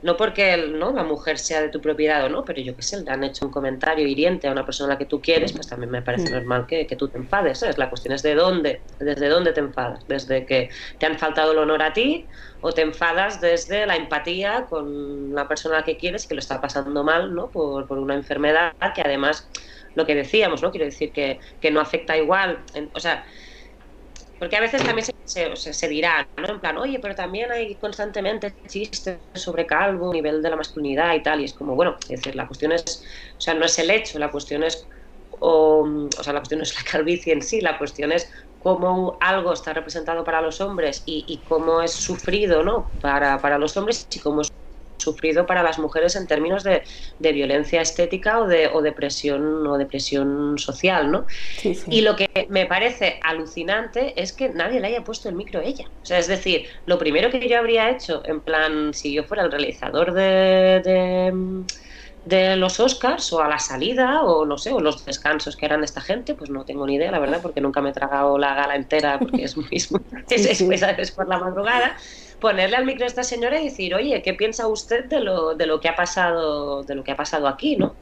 no 0.02 0.18
porque 0.18 0.58
¿no? 0.58 0.92
la 0.92 1.04
mujer 1.04 1.40
sea 1.40 1.62
de 1.62 1.70
tu 1.70 1.82
propiedad 1.82 2.24
o 2.26 2.30
no, 2.30 2.46
pero 2.46 2.62
yo 2.62 2.76
qué 2.76 2.82
sé, 2.82 3.02
le 3.02 3.12
han 3.12 3.24
hecho 3.24 3.46
un 3.46 3.52
comentario 3.52 4.08
hiriente 4.08 4.48
a 4.48 4.52
una 4.52 4.66
persona 4.66 4.92
a 4.92 4.94
la 4.94 4.98
que 4.98 5.06
tú 5.06 5.22
quieres, 5.22 5.54
pues 5.54 5.68
también 5.68 5.90
me 5.90 6.02
parece 6.02 6.30
mm. 6.30 6.34
normal 6.34 6.68
que, 6.68 6.86
tú 6.98 7.08
te 7.08 7.18
enfades. 7.18 7.60
¿sabes? 7.60 7.78
La 7.78 7.90
cuestión 7.90 8.14
es 8.14 8.22
de 8.22 8.36
dónde, 8.36 8.82
desde 9.00 9.30
dónde 9.30 9.54
te 9.54 9.62
enfadas, 9.62 10.08
desde 10.08 10.46
que 10.46 10.70
te 11.00 11.06
han 11.06 11.18
faltado 11.18 11.54
el 11.54 11.58
honor 11.58 11.82
a 11.82 11.94
ti 11.94 12.28
o 12.62 12.72
te 12.72 12.82
enfadas 12.82 13.42
desde 13.42 13.86
la 13.86 13.96
empatía 13.96 14.66
con 14.70 15.34
la 15.34 15.48
persona 15.48 15.76
a 15.76 15.80
la 15.80 15.86
que 15.86 15.98
quieres 15.98 16.28
que 16.28 16.36
lo 16.36 16.40
está 16.40 16.62
pasando 16.62 17.04
mal 17.04 17.34
¿no? 17.34 17.50
por, 17.50 17.88
por 17.88 17.98
una 17.98 18.16
enfermedad 18.16 18.74
que 18.94 19.02
además, 19.02 19.50
lo 19.96 20.06
que 20.06 20.16
decíamos, 20.16 20.62
¿no? 20.62 20.72
quiero 20.72 20.86
decir 20.86 21.12
que, 21.12 21.40
que 21.62 21.72
no 21.72 21.80
afecta 21.80 22.18
igual, 22.18 22.60
o 22.94 23.00
sea, 23.00 23.26
porque 24.38 24.58
a 24.58 24.62
veces 24.62 24.84
también 24.84 25.08
se, 25.24 25.56
se, 25.56 25.88
dirá, 25.88 26.30
¿no? 26.38 26.50
En 26.50 26.60
plan, 26.60 26.78
oye, 26.78 27.00
pero 27.00 27.16
también 27.16 27.52
hay 27.52 27.78
constantemente 27.78 28.56
chistes 28.68 29.22
sobre 29.34 29.66
calvo, 29.66 30.14
nivel 30.14 30.42
de 30.42 30.50
la 30.50 30.56
masculinidad 30.56 31.14
y 31.16 31.24
tal. 31.24 31.42
Y 31.42 31.46
es 31.46 31.54
como, 31.54 31.76
bueno, 31.76 31.96
es 32.02 32.22
decir, 32.22 32.36
la 32.36 32.48
cuestión 32.48 32.72
es, 32.74 32.84
o 33.38 33.42
sea, 33.42 33.54
no 33.54 33.66
es 33.66 33.78
el 33.80 33.90
hecho, 33.90 34.20
la 34.20 34.32
cuestión 34.32 34.64
es, 34.64 34.88
o, 35.30 35.88
o 36.18 36.24
sea, 36.24 36.34
la 36.34 36.40
cuestión 36.40 36.60
no 36.60 36.64
es 36.64 36.76
la 36.76 36.84
calvicie 36.92 37.34
en 37.34 37.42
sí, 37.42 37.62
la 37.62 37.78
cuestión 37.78 38.12
es 38.12 38.30
cómo 38.58 39.18
algo 39.22 39.54
está 39.54 39.74
representado 39.74 40.24
para 40.24 40.42
los 40.42 40.60
hombres 40.62 41.04
y, 41.06 41.26
y 41.28 41.44
cómo 41.44 41.82
es 41.82 41.94
sufrido, 41.94 42.64
¿no? 42.64 42.94
Para, 43.02 43.40
para 43.40 43.58
los 43.58 43.78
hombres 43.78 44.08
y 44.14 44.20
cómo 44.20 44.42
es 44.42 44.50
sufrido 45.06 45.46
para 45.46 45.64
las 45.64 45.80
mujeres 45.80 46.16
en 46.16 46.28
términos 46.28 46.64
de, 46.64 46.84
de 47.20 47.32
violencia 47.32 47.82
estética 47.82 48.40
o 48.40 48.48
de, 48.48 48.68
o 48.68 48.82
depresión 48.82 49.66
o 49.66 49.78
depresión 49.78 50.58
social, 50.58 51.12
¿no? 51.12 51.26
Y 51.64 52.02
lo 52.02 52.16
que 52.16 52.28
me 52.50 52.66
parece 52.66 53.20
alucinante 53.24 54.14
es 54.22 54.34
que 54.34 54.50
nadie 54.50 54.80
le 54.80 54.88
haya 54.88 55.04
puesto 55.04 55.30
el 55.30 55.36
micro 55.36 55.62
a 55.62 55.64
ella. 55.64 55.86
O 56.04 56.06
sea, 56.06 56.20
es 56.20 56.28
decir, 56.28 56.68
lo 56.86 56.98
primero 56.98 57.30
que 57.30 57.48
yo 57.48 57.58
habría 57.58 57.90
hecho, 57.90 58.22
en 58.26 58.42
plan, 58.42 58.94
si 58.94 59.14
yo 59.14 59.24
fuera 59.24 59.44
el 59.44 59.52
realizador 59.52 60.14
de, 60.14 60.82
de 60.84 61.66
de 62.26 62.56
los 62.56 62.80
Oscars 62.80 63.32
o 63.34 63.42
a 63.42 63.48
la 63.48 63.60
salida 63.60 64.24
o 64.24 64.46
no 64.46 64.58
sé, 64.58 64.74
o 64.74 64.80
los 64.80 65.06
descansos 65.06 65.56
que 65.56 65.66
eran 65.66 65.82
de 65.82 65.86
esta 65.86 66.02
gente, 66.02 66.34
pues 66.34 66.50
no 66.50 66.66
tengo 66.66 66.86
ni 66.86 66.96
idea, 66.96 67.12
la 67.12 67.20
verdad, 67.20 67.40
porque 67.42 67.62
nunca 67.62 67.82
me 67.82 67.92
he 67.92 67.94
tragado 67.94 68.38
la 68.38 68.56
gala 68.56 68.76
entera 68.76 69.20
porque 69.20 69.44
es 69.44 69.56
mismo, 69.56 70.00
es, 70.30 71.12
por 71.12 71.28
la 71.28 71.38
madrugada 71.38 71.96
ponerle 72.40 72.76
al 72.76 72.86
micro 72.86 73.06
a 73.06 73.08
esta 73.08 73.24
señora 73.24 73.60
y 73.60 73.66
decir, 73.66 73.96
oye, 73.96 74.22
¿qué 74.22 74.34
piensa 74.34 74.68
usted 74.68 75.06
de 75.06 75.20
lo, 75.20 75.56
de 75.56 75.66
lo 75.66 75.80
que 75.80 75.90
ha 75.90 75.96
pasado, 75.96 76.84
de 76.84 76.96
lo 76.96 77.04
que 77.04 77.12
ha 77.12 77.16
pasado 77.16 77.48
aquí, 77.48 77.76
¿no? 77.76 77.96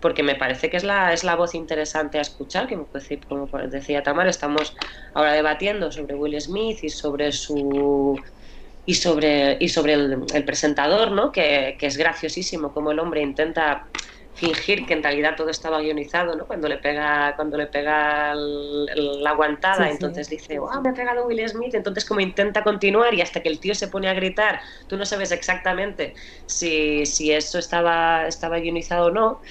Porque 0.00 0.22
me 0.22 0.34
parece 0.34 0.70
que 0.70 0.76
es 0.76 0.84
la, 0.84 1.12
es 1.12 1.24
la 1.24 1.36
voz 1.36 1.54
interesante 1.54 2.18
a 2.18 2.22
escuchar, 2.22 2.66
que 2.66 2.78
como 3.28 3.46
decía 3.68 4.02
Tamar, 4.02 4.28
estamos 4.28 4.74
ahora 5.14 5.32
debatiendo 5.32 5.92
sobre 5.92 6.14
Will 6.14 6.40
Smith 6.40 6.78
y 6.82 6.88
sobre 6.88 7.32
su 7.32 8.18
y 8.86 8.94
sobre, 8.94 9.58
y 9.60 9.68
sobre 9.68 9.92
el, 9.92 10.44
presentador, 10.44 11.12
¿no? 11.12 11.30
Que, 11.30 11.76
que, 11.78 11.86
es 11.86 11.96
graciosísimo 11.96 12.72
como 12.72 12.90
el 12.90 12.98
hombre 12.98 13.20
intenta 13.20 13.86
fingir 14.40 14.86
que 14.86 14.94
en 14.94 15.02
realidad 15.02 15.36
todo 15.36 15.50
estaba 15.50 15.80
guionizado, 15.80 16.34
¿no? 16.34 16.46
Cuando 16.46 16.66
le 16.66 16.78
pega, 16.78 17.34
cuando 17.36 17.58
le 17.58 17.66
pega 17.66 18.34
la 18.34 19.30
aguantada, 19.30 19.90
entonces 19.90 20.30
dice, 20.30 20.58
wow, 20.58 20.80
me 20.80 20.88
ha 20.88 20.94
pegado 20.94 21.26
Will 21.26 21.46
Smith, 21.46 21.74
entonces 21.74 22.06
como 22.06 22.20
intenta 22.20 22.64
continuar 22.64 23.12
y 23.12 23.20
hasta 23.20 23.40
que 23.42 23.50
el 23.50 23.60
tío 23.60 23.74
se 23.74 23.88
pone 23.88 24.08
a 24.08 24.14
gritar, 24.14 24.60
tú 24.86 24.96
no 24.96 25.04
sabes 25.04 25.30
exactamente 25.30 26.14
si, 26.46 27.04
si 27.04 27.32
eso 27.32 27.58
estaba, 27.58 28.26
estaba 28.26 28.58
guionizado 28.58 29.06
o 29.06 29.10
no, 29.10 29.42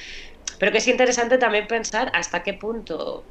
pero 0.58 0.72
que 0.72 0.80
es 0.80 0.88
interesante 0.88 1.38
también 1.38 1.68
pensar 1.68 2.12
hasta 2.16 2.42
qué 2.42 2.54
punto 2.54 3.24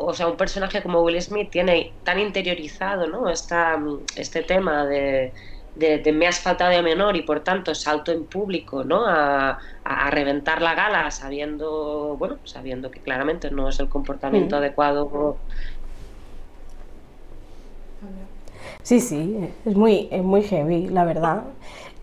o 0.00 0.14
sea, 0.14 0.28
un 0.28 0.36
personaje 0.36 0.80
como 0.80 1.02
Will 1.02 1.20
Smith 1.20 1.50
tiene 1.50 1.92
tan 2.04 2.20
interiorizado 2.20 3.08
¿no? 3.08 3.28
Esta, 3.28 3.82
este 4.14 4.44
tema 4.44 4.86
de, 4.86 5.34
de, 5.78 6.12
me 6.12 6.26
has 6.26 6.40
faltado 6.40 6.70
de 6.70 6.82
menor 6.82 7.16
y 7.16 7.22
por 7.22 7.40
tanto 7.40 7.74
salto 7.74 8.12
en 8.12 8.24
público 8.24 8.84
¿no? 8.84 9.06
A, 9.06 9.58
a, 9.84 10.10
reventar 10.10 10.60
la 10.60 10.74
gala 10.74 11.10
sabiendo, 11.10 12.16
bueno, 12.18 12.38
sabiendo 12.44 12.90
que 12.90 13.00
claramente 13.00 13.50
no 13.50 13.68
es 13.68 13.78
el 13.80 13.88
comportamiento 13.88 14.56
mm. 14.56 14.58
adecuado. 14.58 15.36
Sí, 18.82 19.00
sí, 19.00 19.50
es 19.64 19.74
muy, 19.74 20.08
es 20.10 20.22
muy 20.22 20.42
heavy, 20.42 20.88
la 20.88 21.04
verdad. 21.04 21.42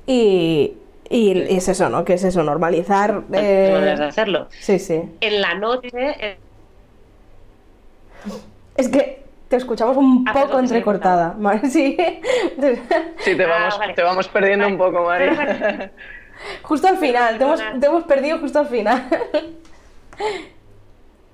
Y, 0.05 0.73
y 1.09 1.55
es 1.55 1.67
eso, 1.67 1.89
¿no? 1.89 2.05
Que 2.05 2.13
es 2.13 2.23
eso, 2.23 2.43
normalizar. 2.43 3.23
Eh... 3.33 3.95
de 3.97 4.03
hacerlo. 4.03 4.47
Sí, 4.59 4.79
sí. 4.79 5.01
En 5.21 5.41
la 5.41 5.55
noche. 5.55 6.37
Es 8.77 8.89
que 8.89 9.24
te 9.47 9.55
escuchamos 9.57 9.97
un 9.97 10.25
ah, 10.27 10.33
poco 10.33 10.59
entrecortada. 10.59 11.35
Sí. 11.63 11.97
sí, 13.19 13.35
te 13.35 13.45
vamos, 13.45 13.79
ah, 13.81 13.93
te 13.93 14.03
vamos 14.03 14.27
perdiendo 14.27 14.67
un 14.67 14.77
poco, 14.77 15.03
María. 15.03 15.91
Justo 16.63 16.87
al 16.87 16.97
final, 16.97 17.37
te 17.37 17.43
hemos, 17.43 17.59
te 17.79 17.85
hemos, 17.85 18.03
perdido 18.03 18.39
justo 18.39 18.59
al 18.59 18.67
final. 18.67 19.07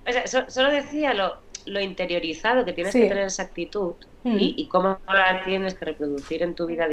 O 0.03 0.11
sea, 0.11 0.49
solo 0.49 0.71
decía 0.71 1.13
lo, 1.13 1.37
lo, 1.67 1.79
interiorizado 1.79 2.65
que 2.65 2.73
tienes 2.73 2.91
que 2.91 3.07
tener 3.07 3.25
esa 3.25 3.43
actitud 3.43 3.93
mm. 4.23 4.35
y, 4.35 4.55
y, 4.57 4.67
cómo 4.67 4.97
la 5.07 5.43
tienes 5.45 5.75
que 5.75 5.85
reproducir 5.85 6.41
en 6.41 6.55
tu 6.55 6.65
vida 6.65 6.87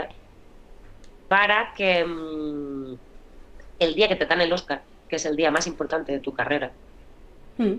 para 1.26 1.72
que 1.74 2.04
mm, 2.04 2.98
el 3.78 3.94
día 3.94 4.08
que 4.08 4.16
te 4.16 4.26
dan 4.26 4.42
el 4.42 4.52
Oscar, 4.52 4.82
que 5.08 5.16
es 5.16 5.24
el 5.24 5.36
día 5.36 5.50
más 5.50 5.66
importante 5.66 6.12
de 6.12 6.18
tu 6.18 6.34
carrera, 6.34 6.70
mm. 7.56 7.76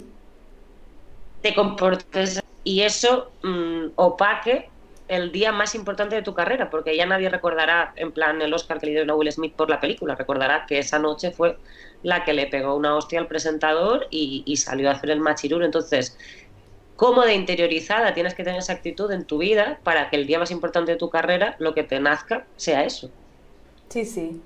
te 1.43 1.53
comportes 1.53 2.41
y 2.69 2.83
eso 2.83 3.31
mm, 3.41 3.93
opaque 3.95 4.69
el 5.07 5.31
día 5.31 5.51
más 5.51 5.73
importante 5.73 6.15
de 6.15 6.21
tu 6.21 6.35
carrera, 6.35 6.69
porque 6.69 6.95
ya 6.95 7.07
nadie 7.07 7.27
recordará, 7.27 7.93
en 7.95 8.11
plan, 8.11 8.39
el 8.43 8.53
Oscar 8.53 8.79
que 8.79 8.85
le 8.85 8.91
dieron 8.91 9.09
a 9.09 9.15
Will 9.15 9.31
Smith 9.31 9.55
por 9.55 9.71
la 9.71 9.79
película, 9.79 10.13
recordará 10.13 10.67
que 10.67 10.77
esa 10.77 10.99
noche 10.99 11.31
fue 11.31 11.57
la 12.03 12.23
que 12.23 12.33
le 12.33 12.45
pegó 12.45 12.75
una 12.75 12.95
hostia 12.95 13.19
al 13.19 13.25
presentador 13.25 14.05
y, 14.11 14.55
salió 14.57 14.87
a 14.89 14.91
hacer 14.91 15.09
el 15.09 15.19
machirur. 15.19 15.63
Entonces, 15.63 16.15
¿cómo 16.95 17.23
de 17.23 17.33
interiorizada 17.33 18.13
tienes 18.13 18.35
que 18.35 18.43
tener 18.43 18.59
esa 18.59 18.73
actitud 18.73 19.11
en 19.11 19.25
tu 19.25 19.39
vida 19.39 19.79
para 19.83 20.11
que 20.11 20.17
el 20.17 20.27
día 20.27 20.37
más 20.37 20.51
importante 20.51 20.91
de 20.91 20.97
tu 20.99 21.09
carrera, 21.09 21.55
lo 21.57 21.73
que 21.73 21.81
te 21.81 21.99
nazca, 21.99 22.45
sea 22.55 22.83
eso? 22.83 23.09
Sí, 23.87 24.05
sí. 24.05 24.39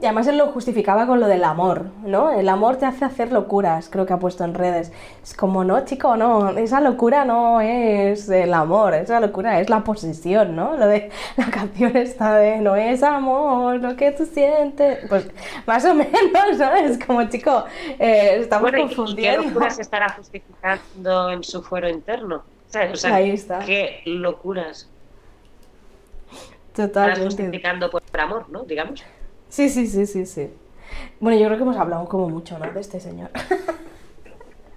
Y 0.00 0.06
además 0.06 0.26
él 0.26 0.38
lo 0.38 0.48
justificaba 0.48 1.06
con 1.06 1.20
lo 1.20 1.28
del 1.28 1.44
amor, 1.44 1.86
¿no? 2.04 2.32
El 2.32 2.48
amor 2.48 2.76
te 2.76 2.84
hace 2.84 3.04
hacer 3.04 3.30
locuras, 3.30 3.88
creo 3.88 4.04
que 4.04 4.12
ha 4.12 4.18
puesto 4.18 4.42
en 4.42 4.52
redes. 4.52 4.92
Es 5.22 5.34
como, 5.34 5.62
no, 5.62 5.84
chico, 5.84 6.16
no, 6.16 6.50
esa 6.50 6.80
locura 6.80 7.24
no 7.24 7.60
es 7.60 8.28
el 8.28 8.52
amor, 8.54 8.94
esa 8.94 9.20
locura 9.20 9.60
es 9.60 9.70
la 9.70 9.84
posesión, 9.84 10.56
¿no? 10.56 10.76
Lo 10.76 10.88
de 10.88 11.10
la 11.36 11.48
canción 11.48 11.96
esta 11.96 12.34
de 12.34 12.58
no 12.58 12.74
es 12.74 13.04
amor, 13.04 13.76
lo 13.76 13.94
que 13.94 14.10
tú 14.10 14.26
sientes. 14.26 15.06
Pues 15.08 15.30
más 15.64 15.84
o 15.84 15.94
menos, 15.94 16.58
¿no? 16.58 16.74
Es 16.74 16.98
como, 17.02 17.28
chico, 17.28 17.64
eh, 17.98 18.38
estamos 18.40 18.72
confundiendo. 18.72 19.42
¿y 19.42 19.44
qué 19.44 19.48
locuras 19.48 19.78
estará 19.78 20.08
justificando 20.10 21.30
en 21.30 21.44
su 21.44 21.62
fuero 21.62 21.88
interno? 21.88 22.42
O 22.92 22.96
sea, 22.96 23.14
Ahí 23.14 23.30
está. 23.30 23.60
¿Qué 23.60 24.02
locuras? 24.06 24.90
Total. 26.74 27.10
Estará 27.10 27.24
justificando 27.24 27.88
por 27.88 28.02
amor, 28.20 28.50
¿no? 28.50 28.64
Digamos. 28.64 29.04
Sí, 29.54 29.68
sí, 29.68 29.86
sí, 29.86 30.04
sí, 30.04 30.26
sí. 30.26 30.50
Bueno, 31.20 31.38
yo 31.38 31.46
creo 31.46 31.56
que 31.56 31.62
hemos 31.62 31.76
hablado 31.76 32.08
como 32.08 32.28
mucho, 32.28 32.58
¿no? 32.58 32.72
De 32.72 32.80
este 32.80 32.98
señor. 32.98 33.30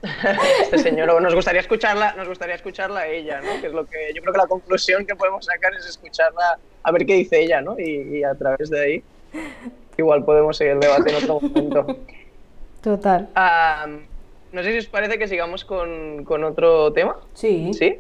este 0.62 0.78
señor, 0.78 1.20
nos 1.20 1.34
gustaría 1.34 1.62
escucharla, 1.62 2.14
nos 2.14 2.28
gustaría 2.28 2.54
escucharla 2.54 3.00
a 3.00 3.08
ella, 3.08 3.42
¿no? 3.42 3.60
Que 3.60 3.68
es 3.68 3.74
lo 3.74 3.88
que 3.88 4.14
yo 4.14 4.22
creo 4.22 4.34
que 4.34 4.38
la 4.38 4.46
conclusión 4.46 5.08
que 5.08 5.16
podemos 5.16 5.46
sacar 5.46 5.74
es 5.74 5.88
escucharla, 5.88 6.60
a 6.84 6.92
ver 6.92 7.08
qué 7.08 7.16
dice 7.16 7.40
ella, 7.40 7.60
¿no? 7.60 7.80
Y, 7.80 8.24
a 8.24 8.36
través 8.36 8.70
de 8.70 8.80
ahí 8.80 9.04
igual 9.98 10.24
podemos 10.24 10.56
seguir 10.56 10.74
el 10.74 10.80
debate 10.80 11.10
en 11.10 11.24
otro 11.24 11.42
momento. 11.42 11.98
Total. 12.84 13.30
no 14.52 14.62
sé 14.62 14.74
si 14.74 14.78
os 14.78 14.86
parece 14.86 15.18
que 15.18 15.28
sigamos 15.28 15.66
con, 15.66 16.24
con 16.24 16.44
otro 16.44 16.94
tema. 16.94 17.16
Sí. 17.34 17.74
Sí. 17.74 18.00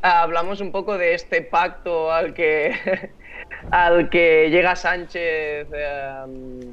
hablamos 0.00 0.62
un 0.62 0.72
poco 0.72 0.96
de 0.96 1.12
este 1.12 1.42
pacto 1.42 2.10
al 2.10 2.32
que 2.32 2.72
al 3.70 4.10
que 4.10 4.50
llega 4.50 4.76
Sánchez 4.76 5.68
eh, 5.72 6.24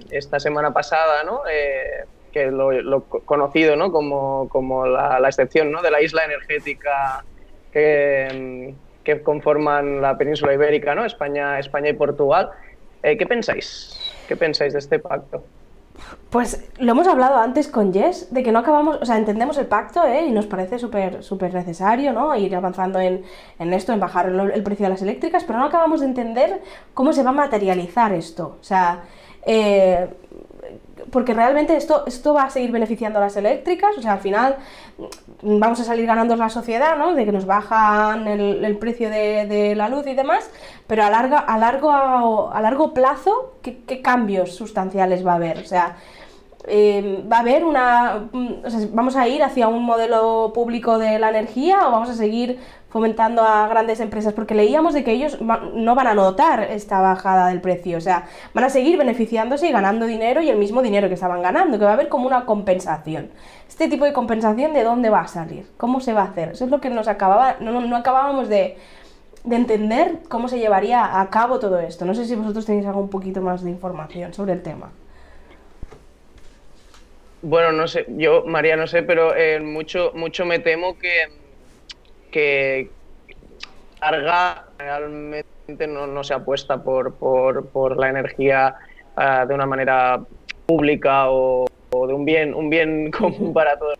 esta 0.09 0.39
semana 0.39 0.71
pasada, 0.73 1.23
¿no? 1.23 1.41
Eh, 1.49 2.05
que 2.31 2.47
lo, 2.47 3.03
conocido 3.03 3.75
¿no? 3.75 3.91
como, 3.91 4.47
como 4.49 4.85
la, 4.85 5.19
excepción 5.27 5.71
¿no? 5.71 5.81
de 5.81 5.91
la 5.91 6.01
isla 6.01 6.23
energética 6.23 7.25
que, 7.71 8.73
que, 9.03 9.21
conforman 9.21 10.01
la 10.01 10.17
península 10.17 10.53
ibérica, 10.53 10.95
¿no? 10.95 11.05
España, 11.05 11.59
España 11.59 11.89
y 11.89 11.93
Portugal. 11.93 12.49
Eh, 13.03 13.17
¿Qué 13.17 13.25
pensáis? 13.25 13.99
¿Qué 14.27 14.35
pensáis 14.35 14.73
de 14.73 14.79
este 14.79 14.99
pacto? 14.99 15.43
Pues 16.29 16.69
lo 16.77 16.93
hemos 16.93 17.07
hablado 17.07 17.35
antes 17.37 17.67
con 17.67 17.93
Jess, 17.93 18.33
de 18.33 18.41
que 18.41 18.51
no 18.51 18.59
acabamos, 18.59 18.99
o 19.01 19.05
sea, 19.05 19.17
entendemos 19.17 19.57
el 19.57 19.67
pacto 19.67 20.05
¿eh? 20.05 20.25
y 20.25 20.31
nos 20.31 20.45
parece 20.45 20.79
súper 20.79 21.23
súper 21.23 21.53
necesario, 21.53 22.13
¿no? 22.13 22.33
Ir 22.35 22.55
avanzando 22.55 22.99
en, 22.99 23.23
en 23.59 23.73
esto, 23.73 23.91
en 23.91 23.99
bajar 23.99 24.29
el, 24.29 24.63
precio 24.63 24.85
de 24.85 24.91
las 24.91 25.01
eléctricas, 25.01 25.43
pero 25.43 25.59
no 25.59 25.65
acabamos 25.65 25.99
de 25.99 26.05
entender 26.05 26.61
cómo 26.93 27.11
se 27.11 27.23
va 27.23 27.31
a 27.31 27.33
materializar 27.33 28.13
esto. 28.13 28.57
O 28.61 28.63
sea, 28.63 29.03
eh, 29.45 30.07
porque 31.11 31.33
realmente 31.33 31.75
esto, 31.75 32.03
esto 32.07 32.33
va 32.33 32.43
a 32.43 32.49
seguir 32.49 32.71
beneficiando 32.71 33.19
a 33.19 33.23
las 33.23 33.35
eléctricas, 33.35 33.97
o 33.97 34.01
sea, 34.01 34.13
al 34.13 34.19
final 34.19 34.55
vamos 35.41 35.79
a 35.79 35.83
salir 35.83 36.05
ganando 36.05 36.35
la 36.35 36.49
sociedad, 36.49 36.97
¿no? 36.97 37.13
De 37.13 37.25
que 37.25 37.31
nos 37.31 37.45
bajan 37.45 38.27
el, 38.27 38.77
precio 38.77 39.09
de, 39.09 39.73
la 39.75 39.89
luz 39.89 40.07
y 40.07 40.13
demás, 40.13 40.49
pero 40.87 41.03
a, 41.03 41.09
larga, 41.09 41.39
a, 41.39 41.57
largo, 41.57 41.91
a, 41.91 42.61
largo 42.61 42.93
plazo, 42.93 43.55
¿qué, 43.61 44.01
cambios 44.01 44.55
sustanciales 44.55 45.25
va 45.25 45.33
a 45.33 45.35
haber? 45.35 45.59
O 45.59 45.65
sea, 45.65 45.97
eh, 46.67 47.23
va 47.31 47.37
a 47.37 47.39
haber 47.41 47.63
una... 47.63 48.29
Sea, 48.67 48.87
¿Vamos 48.93 49.15
a 49.15 49.27
ir 49.27 49.43
hacia 49.43 49.67
un 49.67 49.83
modelo 49.83 50.51
público 50.53 50.97
de 50.97 51.19
la 51.19 51.29
energía 51.29 51.87
o 51.87 51.91
vamos 51.91 52.09
a 52.09 52.13
seguir 52.13 52.59
fomentando 52.91 53.41
a 53.41 53.67
grandes 53.67 54.01
empresas, 54.01 54.33
porque 54.33 54.53
leíamos 54.53 54.93
de 54.93 55.03
que 55.03 55.11
ellos 55.11 55.39
no 55.41 55.95
van 55.95 56.07
a 56.07 56.13
notar 56.13 56.63
esta 56.63 56.99
bajada 56.99 57.47
del 57.47 57.61
precio, 57.61 57.97
o 57.97 58.01
sea, 58.01 58.27
van 58.53 58.65
a 58.65 58.69
seguir 58.69 58.97
beneficiándose 58.97 59.67
y 59.67 59.71
ganando 59.71 60.05
dinero 60.05 60.41
y 60.41 60.49
el 60.49 60.57
mismo 60.57 60.81
dinero 60.81 61.07
que 61.07 61.13
estaban 61.13 61.41
ganando, 61.41 61.79
que 61.79 61.85
va 61.85 61.91
a 61.91 61.93
haber 61.93 62.09
como 62.09 62.27
una 62.27 62.45
compensación. 62.45 63.31
Este 63.67 63.87
tipo 63.87 64.03
de 64.03 64.11
compensación, 64.11 64.73
¿de 64.73 64.83
dónde 64.83 65.09
va 65.09 65.21
a 65.21 65.27
salir? 65.27 65.65
¿Cómo 65.77 66.01
se 66.01 66.13
va 66.13 66.23
a 66.23 66.25
hacer? 66.25 66.49
Eso 66.49 66.65
es 66.65 66.71
lo 66.71 66.81
que 66.81 66.89
nos 66.89 67.07
acababa, 67.07 67.55
no, 67.61 67.79
no 67.79 67.95
acabábamos 67.95 68.49
de, 68.49 68.77
de 69.45 69.55
entender 69.55 70.19
cómo 70.27 70.49
se 70.49 70.59
llevaría 70.59 71.21
a 71.21 71.29
cabo 71.29 71.59
todo 71.59 71.79
esto. 71.79 72.03
No 72.03 72.13
sé 72.13 72.25
si 72.25 72.35
vosotros 72.35 72.65
tenéis 72.65 72.85
algo 72.85 72.99
un 72.99 73.09
poquito 73.09 73.41
más 73.41 73.63
de 73.63 73.69
información 73.69 74.33
sobre 74.33 74.51
el 74.51 74.61
tema. 74.61 74.91
Bueno, 77.41 77.71
no 77.71 77.87
sé, 77.87 78.05
yo, 78.09 78.43
María, 78.45 78.75
no 78.75 78.85
sé, 78.85 79.01
pero 79.01 79.33
eh, 79.35 79.59
mucho, 79.59 80.11
mucho 80.13 80.45
me 80.45 80.59
temo 80.59 80.99
que 80.99 81.40
que 82.31 82.89
carga 83.99 84.65
realmente 84.79 85.87
no, 85.87 86.23
se 86.23 86.33
apuesta 86.33 86.81
por, 86.83 87.15
por, 87.15 87.97
la 87.97 88.09
energía 88.09 88.75
ah, 89.15 89.45
de 89.45 89.53
una 89.53 89.67
manera 89.67 90.19
pública 90.65 91.29
o, 91.29 91.67
de 91.91 92.13
un 92.13 92.25
bien, 92.25 92.53
un 92.53 92.69
bien 92.69 93.11
común 93.17 93.53
para 93.53 93.77
todos, 93.77 93.99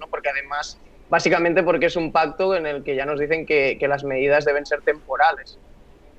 ¿no? 0.00 0.06
porque 0.06 0.30
además, 0.30 0.78
básicamente 1.10 1.62
porque 1.62 1.86
es 1.86 1.96
un 1.96 2.12
pacto 2.12 2.56
en 2.56 2.66
el 2.66 2.82
que 2.82 2.96
ya 2.96 3.04
nos 3.04 3.20
dicen 3.20 3.44
que, 3.44 3.78
las 3.86 4.04
medidas 4.04 4.44
deben 4.44 4.64
ser 4.64 4.80
temporales, 4.80 5.58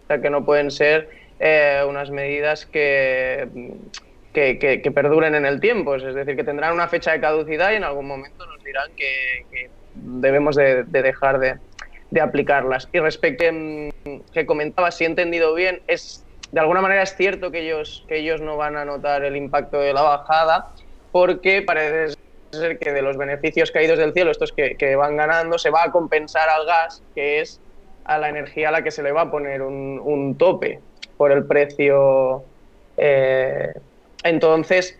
o 0.03 0.07
sea, 0.07 0.21
que 0.21 0.29
no 0.29 0.45
pueden 0.45 0.69
ser 0.69 1.09
eh, 1.39 1.83
unas 1.87 2.11
medidas 2.11 2.67
que, 2.67 3.47
que, 4.33 4.91
perduren 4.93 5.33
en 5.33 5.45
el 5.45 5.59
tiempo, 5.59 5.95
es 5.95 6.03
decir, 6.03 6.35
que 6.35 6.43
tendrán 6.43 6.73
una 6.73 6.87
fecha 6.87 7.13
de 7.13 7.19
caducidad 7.19 7.71
y 7.71 7.75
en 7.75 7.83
algún 7.83 8.07
momento 8.07 8.45
nos 8.45 8.63
dirán 8.63 8.91
que 8.95 9.69
debemos 9.95 10.55
de, 10.55 10.83
dejar 10.83 11.39
de, 11.39 12.21
aplicarlas. 12.21 12.87
Y 12.93 12.99
respecto 12.99 13.45
a 13.47 13.51
mm, 13.51 13.89
que 14.31 14.45
comentaba, 14.45 14.91
si 14.91 15.03
he 15.03 15.07
entendido 15.07 15.53
bien, 15.53 15.81
es 15.87 16.23
de 16.51 16.59
alguna 16.59 16.81
manera 16.81 17.01
es 17.01 17.15
cierto 17.15 17.49
que 17.49 17.61
ellos, 17.61 18.05
que 18.07 18.19
ellos 18.19 18.39
no 18.39 18.57
van 18.57 18.77
a 18.77 18.85
notar 18.85 19.23
el 19.23 19.35
impacto 19.35 19.79
de 19.79 19.91
la 19.91 20.03
bajada, 20.03 20.69
porque 21.11 21.63
parece 21.63 22.15
ser 22.51 22.77
que 22.77 22.93
de 22.93 23.01
los 23.01 23.17
beneficios 23.17 23.71
caídos 23.71 23.97
del 23.97 24.13
cielo, 24.13 24.29
estos 24.29 24.51
que, 24.51 24.95
van 24.95 25.17
ganando, 25.17 25.57
se 25.57 25.71
va 25.71 25.85
a 25.85 25.91
compensar 25.91 26.49
al 26.49 26.67
gas, 26.67 27.01
que 27.15 27.41
es 27.41 27.59
a 28.05 28.19
la 28.19 28.29
energía 28.29 28.69
a 28.69 28.71
la 28.71 28.83
que 28.83 28.91
se 28.91 29.01
le 29.01 29.11
va 29.11 29.21
a 29.21 29.31
poner 29.31 29.63
un, 29.63 30.35
tope 30.37 30.79
por 31.17 31.31
el 31.31 31.45
precio. 31.45 32.43
Eh, 32.97 33.73
entonces, 34.23 34.99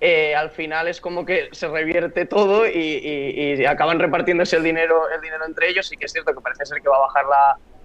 eh, 0.00 0.34
al 0.34 0.50
final 0.50 0.86
es 0.86 1.00
como 1.00 1.24
que 1.24 1.48
se 1.52 1.66
revierte 1.66 2.24
todo 2.24 2.68
y, 2.68 3.64
acaban 3.66 3.98
repartiéndose 3.98 4.56
el 4.56 4.62
dinero, 4.62 5.08
el 5.10 5.20
dinero 5.20 5.44
entre 5.46 5.68
ellos. 5.68 5.92
Y 5.92 5.96
que 5.96 6.06
es 6.06 6.12
cierto 6.12 6.34
que 6.34 6.40
parece 6.40 6.66
ser 6.66 6.80
que 6.80 6.88
va 6.88 6.96
a 6.96 7.00
bajar 7.00 7.24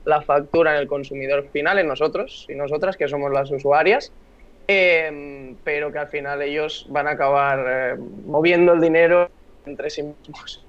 la, 0.06 0.21
factura 0.21 0.76
en 0.76 0.82
el 0.82 0.88
consumidor 0.88 1.47
final, 1.49 1.80
en 1.80 1.88
nosotros 1.88 2.45
y 2.49 2.56
nosotras, 2.56 2.97
que 2.97 3.08
somos 3.08 3.32
las 3.32 3.49
usuarias. 3.52 4.12
Em, 4.67 5.56
pero 5.63 5.91
que 5.91 5.99
al 5.99 6.08
final 6.08 6.41
ellos 6.41 6.86
van 6.89 7.08
a 7.08 7.12
acabar 7.12 7.65
eh, 7.67 7.95
moviendo 8.26 8.71
el 8.71 8.80
dinero 8.80 9.30
entre 9.65 9.89
sí 9.89 10.04
mismos. 10.04 10.63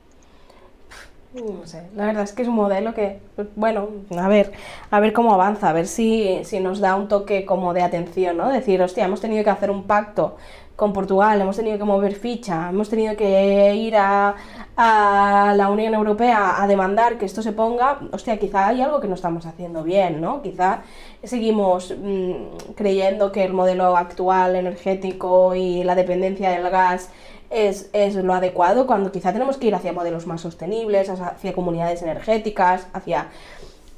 No 1.35 1.67
sé, 1.67 1.83
la 1.97 2.07
verdad 2.07 2.23
es 2.23 2.33
que 2.33 2.43
es 2.43 2.49
un 2.49 2.55
modelo 2.55 2.95
que, 2.95 3.19
pues, 3.35 3.49
bueno, 3.57 3.89
a 4.17 4.29
ver, 4.29 4.53
a 4.91 5.01
ver 5.01 5.13
cómo 5.13 5.35
avanza, 5.35 5.71
a 5.71 5.73
ver 5.73 5.89
si, 5.89 6.41
si 6.45 6.61
nos 6.61 6.79
da 6.79 6.95
un 6.95 7.09
toque 7.09 7.45
como 7.45 7.75
de 7.75 7.83
atención, 7.83 8.37
¿no? 8.37 8.53
Decir, 8.53 8.81
hostia, 8.81 9.05
hemos 9.05 9.21
tenido 9.21 9.43
que 9.43 9.51
hacer 9.51 9.71
un 9.71 9.85
pacto 9.85 10.37
con 10.77 10.93
Portugal, 10.93 11.41
hemos 11.41 11.57
tenido 11.57 11.79
que 11.79 11.85
mover 11.85 12.15
ficha, 12.15 12.69
hemos 12.71 12.89
tenido 12.89 13.17
que 13.17 13.75
ir 13.77 13.95
a, 13.97 14.35
la 14.77 15.69
Unión 15.71 15.95
Europea 15.95 16.61
a 16.61 16.67
demandar 16.67 17.17
que 17.17 17.27
esto 17.27 17.43
se 17.43 17.53
ponga, 17.53 18.01
hostia, 18.11 18.39
quizá 18.39 18.69
hay 18.69 18.81
algo 18.83 19.01
que 19.01 19.07
no 19.07 19.15
estamos 19.15 19.47
haciendo 19.47 19.85
bien, 19.85 20.21
¿no? 20.21 20.43
Quizá 20.43 20.83
seguimos 21.23 21.95
mm, 21.97 22.75
creyendo 22.75 23.31
que 23.31 23.45
el 23.45 23.53
modelo 23.53 23.97
actual 23.97 24.57
energético 24.57 25.55
y 25.55 25.85
la 25.85 25.95
dependencia 25.95 26.51
del 26.51 26.69
gas 26.71 27.11
es, 27.51 27.89
es, 27.93 28.17
lo 28.17 28.35
adecuado, 28.35 28.89
cuando 28.89 29.13
quizá 29.13 29.33
tenemos 29.33 29.59
que 29.59 29.69
ir 29.69 29.77
hacia 29.77 29.93
modelos 29.93 30.27
más 30.27 30.41
sostenibles, 30.41 31.09
hacia 31.09 31.53
comunidades 31.53 32.03
energéticas, 32.03 32.89
hacia 32.93 33.29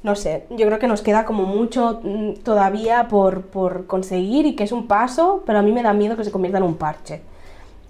no 0.07 0.15
sé, 0.15 0.45
yo 0.51 0.65
creo 0.67 0.79
que 0.79 0.87
nos 0.87 1.01
queda 1.01 1.25
como 1.25 1.43
mucho 1.43 1.99
mm, 2.01 2.35
todavía 2.35 3.09
por, 3.09 3.87
conseguir 3.87 4.45
y 4.45 4.55
que 4.55 4.63
es 4.63 4.71
un 4.71 4.87
paso, 4.87 5.43
pero 5.45 5.59
a 5.59 5.61
mí 5.61 5.73
me 5.73 5.83
da 5.83 5.91
miedo 5.91 6.15
que 6.15 6.23
se 6.23 6.31
convierta 6.31 6.59
en 6.59 6.63
un 6.63 6.77
parche. 6.77 7.19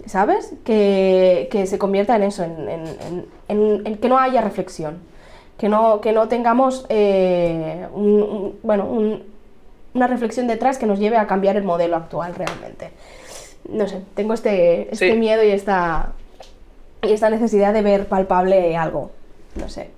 ¿Sabes? 0.08 0.56
Que, 0.63 1.47
se 1.67 1.77
convierta 1.77 2.15
en 2.15 2.23
eso, 2.23 2.43
en, 2.43 3.97
que 4.01 4.10
no 4.10 4.17
haya 4.17 4.41
reflexión, 4.41 4.97
que 5.60 5.69
no, 5.69 6.01
que 6.01 6.12
no 6.12 6.27
tengamos 6.27 6.88
eh, 6.89 7.86
bueno, 8.63 8.88
una 9.93 10.08
reflexión 10.08 10.47
detrás 10.47 10.80
que 10.80 10.88
nos 10.88 10.97
lleve 10.97 11.17
a 11.17 11.27
cambiar 11.27 11.56
el 11.56 11.65
modelo 11.65 11.97
actual 11.97 12.34
realmente. 12.34 12.89
No 13.69 13.88
sé, 13.88 14.01
tengo 14.15 14.34
este, 14.34 14.91
este 14.91 15.13
miedo 15.13 15.43
y 15.43 15.51
esta, 15.51 16.13
y 17.03 17.12
esta 17.12 17.30
necesidad 17.30 17.73
de 17.73 17.84
ver 17.84 18.08
palpable 18.08 18.75
algo. 18.75 19.12
No 19.56 19.69
sé. 19.69 19.96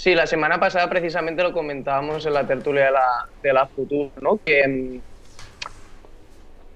Sí, 0.00 0.14
la 0.14 0.26
semana 0.26 0.58
pasada 0.58 0.88
precisamente 0.88 1.42
lo 1.42 1.52
comentábamos 1.52 2.24
en 2.24 2.32
la 2.32 2.46
tertulia 2.46 2.86
de 2.86 2.90
la, 2.90 3.28
de 3.42 3.52
la 3.52 3.66
Futur, 3.66 4.08
¿no? 4.22 4.40
Que, 4.42 4.98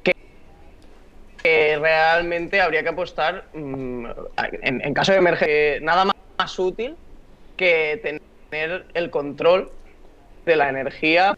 que, 0.03 1.79
realmente 1.79 2.61
habría 2.61 2.83
que 2.83 2.91
apostar, 2.91 3.47
mm, 3.55 4.07
en, 4.61 4.93
caso 4.93 5.13
de 5.13 5.19
emergencia, 5.19 5.81
nada 5.81 6.05
más, 6.05 6.59
útil 6.59 6.97
que 7.57 7.99
tener 8.51 8.85
el 8.93 9.09
control 9.09 9.71
de 10.45 10.57
la 10.57 10.69
energía 10.69 11.35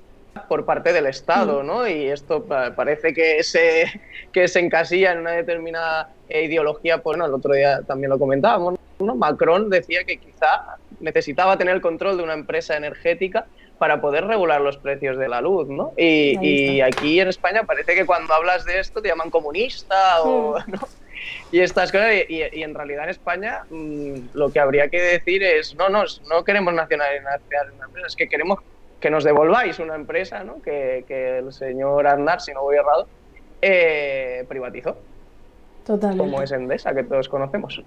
por 0.49 0.64
parte 0.64 0.92
del 0.92 1.07
Estado, 1.07 1.62
mm. 1.62 1.66
¿no? 1.68 1.87
Y 1.87 2.07
esto 2.07 2.46
parece 2.75 3.14
que 3.14 3.44
se, 3.44 3.85
que 4.33 4.49
se 4.49 4.59
encasilla 4.59 5.12
en 5.12 5.18
una 5.18 5.31
determinada 5.31 6.11
ideología, 6.29 7.01
pues 7.01 7.16
no, 7.16 7.27
el 7.27 7.35
otro 7.35 7.55
día 7.55 7.83
también 7.87 8.11
lo 8.11 8.18
comentábamos, 8.18 8.75
¿no? 8.99 9.14
Macron 9.14 9.70
decía 9.70 10.03
que 10.03 10.16
quizá 10.16 10.79
necesitaba 11.00 11.59
tener 11.59 11.74
el 11.74 11.80
control 11.80 12.16
de 12.16 12.22
una 12.22 12.35
empresa 12.35 12.76
energética 12.76 13.46
para 13.78 14.00
poder 14.00 14.26
regular 14.26 14.61
los 14.61 14.78
precios 14.78 15.18
de 15.18 15.28
la 15.28 15.40
luz, 15.40 15.68
¿no? 15.68 15.92
Y, 15.96 16.80
aquí 16.80 17.20
en 17.20 17.28
España 17.28 17.64
parece 17.64 17.94
que 17.94 18.06
cuando 18.06 18.32
hablas 18.32 18.64
de 18.64 18.80
esto 18.80 19.02
te 19.02 19.09
llaman 19.09 19.30
comunista 19.30 20.22
o... 20.22 20.59
Hmm. 20.59 20.72
Y 21.50 21.61
estas 21.61 21.90
cosas, 21.92 22.12
y, 22.28 22.40
en 22.40 22.74
realidad 22.74 23.04
en 23.04 23.11
España 23.11 23.62
mm, 23.70 24.35
lo 24.35 24.50
que 24.50 24.61
habría 24.61 24.88
que 24.88 25.00
decir 25.00 25.42
es, 25.42 25.74
no, 25.74 25.88
no, 25.88 26.04
no 26.28 26.44
queremos 26.44 26.74
nacionalizar 26.74 27.40
una 27.74 27.87
empresa, 27.87 28.06
es 28.06 28.16
que 28.16 28.28
queremos 28.28 28.61
que 29.00 29.11
nos 29.11 29.24
devolváis 29.24 29.78
una 29.78 29.94
empresa, 29.94 30.44
¿no? 30.44 30.61
Que, 30.62 31.04
que 31.06 31.38
el 31.38 31.52
señor 31.52 32.06
Andar, 32.06 32.40
si 32.40 32.52
no 32.52 32.62
voy 32.62 32.76
errado, 32.76 33.09
eh, 33.62 34.44
privatizó. 34.48 34.96
Totalmente. 35.87 36.25
Como 36.31 36.42
es 36.42 36.51
Endesa, 36.51 36.92
que 36.92 37.05
todos 37.05 37.29
conocemos. 37.29 37.81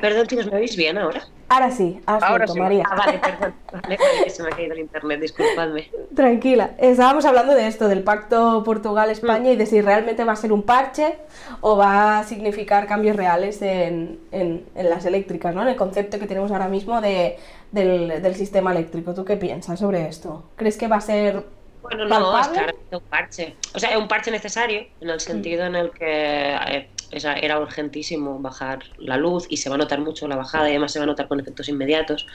Perdón, 0.00 0.26
chicos, 0.26 0.46
¿me 0.50 0.56
oís 0.56 0.74
bien 0.76 0.96
ahora? 0.96 1.20
Ahora 1.50 1.70
sí, 1.70 2.00
has 2.06 2.22
Ahora 2.22 2.46
vuelto, 2.46 2.52
sí. 2.54 2.60
María. 2.60 2.84
Ah, 2.90 2.96
vale, 2.96 3.18
perdón. 3.18 3.54
Vale, 3.70 3.96
vale, 3.98 4.24
que 4.24 4.30
se 4.30 4.42
me 4.42 4.48
ha 4.48 4.52
caído 4.52 4.72
el 4.72 4.80
internet, 4.80 5.20
disculpadme. 5.20 5.90
Tranquila. 6.16 6.70
Estábamos 6.78 7.26
hablando 7.26 7.54
de 7.54 7.66
esto, 7.66 7.86
del 7.88 8.02
pacto 8.02 8.62
Portugal-España 8.64 9.50
y 9.52 9.56
de 9.56 9.66
si 9.66 9.82
realmente 9.82 10.24
va 10.24 10.32
a 10.32 10.36
ser 10.36 10.52
un 10.54 10.62
parche 10.62 11.16
o 11.60 11.76
va 11.76 12.20
a 12.20 12.24
significar 12.24 12.86
cambios 12.86 13.14
reales 13.14 13.60
en, 13.60 14.20
en- 14.32 14.64
en 14.74 14.88
las 14.88 15.04
eléctricas, 15.04 15.54
¿no? 15.54 15.60
En 15.62 15.68
el 15.68 15.76
concepto 15.76 16.18
que 16.18 16.26
tenemos 16.26 16.50
ahora 16.50 16.68
mismo 16.68 17.02
de, 17.02 17.36
del, 17.72 18.22
del 18.22 18.34
sistema 18.36 18.72
eléctrico. 18.72 19.12
¿Tú 19.12 19.22
qué 19.26 19.36
piensas 19.36 19.78
sobre 19.78 20.08
esto? 20.08 20.44
¿Crees 20.56 20.78
que 20.78 20.88
va 20.88 20.96
a 20.96 21.00
ser 21.02 21.44
Bueno, 21.82 22.06
no, 22.06 22.40
es 22.40 22.48
claramente 22.48 22.96
un 22.96 23.02
parche. 23.02 23.54
O 23.74 23.78
sea, 23.78 23.90
es 23.90 23.96
un 23.98 24.08
parche 24.08 24.30
necesario 24.30 24.86
en 25.02 25.10
el 25.10 25.20
sentido 25.20 25.66
en 25.66 25.74
el 25.76 25.90
que 25.90 26.54
eh, 26.54 26.88
esa- 27.14 27.34
era 27.34 27.58
urgentísimo 27.60 28.40
bajar 28.40 28.80
la 28.98 29.16
luz 29.16 29.46
y 29.48 29.56
se 29.58 29.68
va 29.70 29.76
a 29.76 29.78
notar 29.78 30.00
mucho 30.00 30.28
la 30.28 30.36
bajada 30.36 30.68
y 30.68 30.72
además 30.72 30.92
se 30.92 30.98
va 30.98 31.04
a 31.04 31.06
notar 31.06 31.28
con 31.28 31.40
efectos 31.40 31.68
inmediatos. 31.68 32.26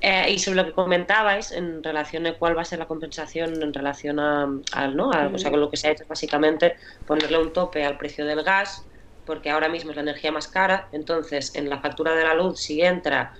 Eh, 0.00 0.32
y 0.32 0.38
sobre 0.38 0.58
lo 0.58 0.64
que 0.66 0.72
comentabais 0.72 1.50
en 1.50 1.82
relación 1.82 2.26
a 2.26 2.38
cuál 2.38 2.56
va 2.56 2.62
a 2.62 2.64
ser 2.64 2.78
la 2.78 2.86
compensación 2.86 3.60
en 3.62 3.72
relación 3.74 4.20
a, 4.20 4.46
al, 4.72 4.96
¿no? 4.96 5.12
a- 5.12 5.28
o 5.34 5.38
sea, 5.38 5.50
con 5.50 5.60
lo 5.60 5.70
que 5.70 5.76
se 5.76 5.88
ha 5.88 5.90
hecho 5.92 6.04
básicamente 6.08 6.76
ponerle 7.04 7.38
un 7.38 7.52
tope 7.52 7.84
al 7.84 7.98
precio 7.98 8.24
del 8.24 8.42
gas, 8.44 8.86
porque 9.24 9.50
ahora 9.50 9.68
mismo 9.68 9.90
es 9.90 9.96
la 9.96 10.02
energía 10.02 10.30
más 10.32 10.48
cara, 10.48 10.88
entonces 10.92 11.54
en 11.56 11.68
la 11.68 11.80
factura 11.80 12.14
de 12.14 12.24
la 12.24 12.34
luz 12.34 12.60
si 12.62 12.80
entra 12.80 13.34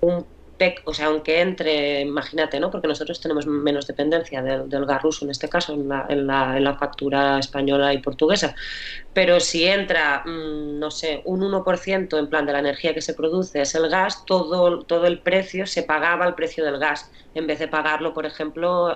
un 0.00 0.26
O 0.84 0.92
sea, 0.92 1.06
aunque 1.06 1.40
entre, 1.40 2.00
imagínate, 2.02 2.60
¿no? 2.60 2.70
Porque 2.70 2.88
nosotros 2.88 3.20
tenemos 3.20 3.46
menos 3.46 3.86
dependencia 3.86 4.42
del, 4.42 4.68
del 4.68 4.84
gas 4.84 5.02
ruso 5.02 5.24
en 5.24 5.30
este 5.30 5.48
caso, 5.48 5.72
en 5.72 5.88
la, 5.88 6.06
en, 6.08 6.26
la, 6.26 6.76
factura 6.78 7.38
española 7.38 7.92
y 7.94 7.98
portuguesa, 7.98 8.54
pero 9.14 9.40
si 9.40 9.64
entra, 9.64 10.22
mmm, 10.24 10.78
no 10.78 10.90
sé, 10.90 11.22
un 11.24 11.40
1% 11.40 12.18
en 12.18 12.28
plan 12.28 12.46
de 12.46 12.52
la 12.52 12.58
energía 12.58 12.94
que 12.94 13.00
se 13.00 13.14
produce 13.14 13.62
es 13.62 13.74
el 13.74 13.88
gas, 13.88 14.24
todo, 14.26 14.82
todo 14.82 15.06
el 15.06 15.18
precio 15.20 15.66
se 15.66 15.82
pagaba 15.82 16.24
al 16.24 16.34
precio 16.34 16.64
del 16.64 16.78
gas, 16.78 17.10
en 17.34 17.46
vez 17.46 17.58
de 17.58 17.68
pagarlo, 17.68 18.12
por 18.12 18.26
ejemplo, 18.26 18.94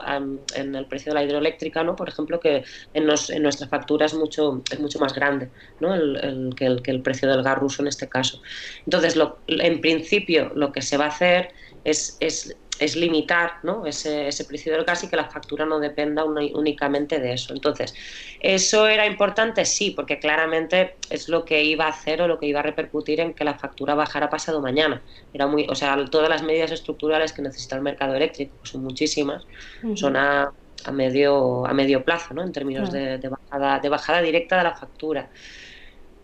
en 0.55 0.75
el 0.75 0.87
precio 0.87 1.13
de 1.13 1.15
la 1.15 1.25
hidroeléctrica, 1.25 1.85
¿no? 1.85 1.97
Por 1.97 2.09
ejemplo, 2.09 2.41
que 2.41 2.65
en, 2.93 3.07
nos, 3.07 3.31
en 3.31 3.43
nuestra 3.43 3.69
factura 3.69 4.07
es 4.07 4.15
mucho, 4.15 4.63
es 4.71 4.81
mucho 4.81 4.99
más 4.99 5.15
grande, 5.15 5.51
¿no? 5.81 5.95
El, 5.95 6.55
que, 6.57 6.67
el, 6.67 6.83
que 6.83 6.91
el 6.91 7.01
precio 7.01 7.29
del 7.29 7.43
gas 7.43 7.59
ruso 7.59 7.83
en 7.83 7.89
este 7.89 8.09
caso. 8.09 8.41
Entonces, 8.85 9.17
lo, 9.17 9.39
en 9.47 9.81
principio, 9.81 10.53
lo 10.55 10.73
que 10.73 10.83
se 10.83 10.97
va 10.97 11.07
a 11.07 11.09
hacer 11.09 11.53
es, 11.85 12.17
es, 12.21 12.57
es 12.81 12.97
limitar 12.97 13.59
¿no? 13.63 13.87
ese, 13.87 14.29
ese, 14.29 14.45
precio 14.45 14.73
del 14.73 14.85
gas 14.85 15.05
y 15.05 15.09
que 15.09 15.17
la 15.17 15.27
factura 15.27 15.65
no 15.65 15.79
dependa 15.79 16.25
únicamente 16.25 17.21
de 17.21 17.35
eso. 17.35 17.55
Entonces, 17.55 17.95
¿eso 18.41 18.89
era 18.89 19.07
importante? 19.07 19.65
Sí, 19.65 19.93
porque 19.93 20.19
claramente 20.19 20.97
es 21.11 21.29
lo 21.29 21.45
que 21.45 21.63
iba 21.63 21.87
a 21.87 21.91
hacer 21.91 22.21
o 22.23 22.29
lo 22.29 22.39
que 22.39 22.47
iba 22.47 22.61
a 22.61 22.63
repercutir 22.63 23.21
en 23.21 23.35
que 23.35 23.45
la 23.45 23.55
factura 23.55 23.95
bajara 23.95 24.29
pasado 24.29 24.61
mañana. 24.61 25.03
Era 25.33 25.47
muy, 25.47 25.67
o 25.69 25.75
sea, 25.75 25.97
todas 26.11 26.29
las 26.29 26.43
medidas 26.43 26.73
estructurales 26.73 27.33
que 27.33 27.43
necesita 27.43 27.77
el 27.77 27.83
mercado 27.83 28.15
eléctrico, 28.15 28.57
que 28.63 28.69
son 28.69 28.83
muchísimas, 28.83 29.45
uh 29.83 29.89
-huh. 29.89 29.97
son 29.97 30.17
a, 30.17 30.51
a, 30.85 30.93
medio, 30.93 31.67
a 31.67 31.73
medio 31.73 32.05
plazo, 32.05 32.35
¿no? 32.35 32.43
en 32.43 32.53
términos 32.53 32.89
uh 32.89 32.93
-huh. 32.93 32.95
de, 32.95 33.19
de, 33.19 33.29
bajada, 33.29 33.79
de 33.79 33.89
bajada 33.89 34.21
directa 34.21 34.57
de 34.57 34.65
la 34.65 34.75
factura. 34.75 35.29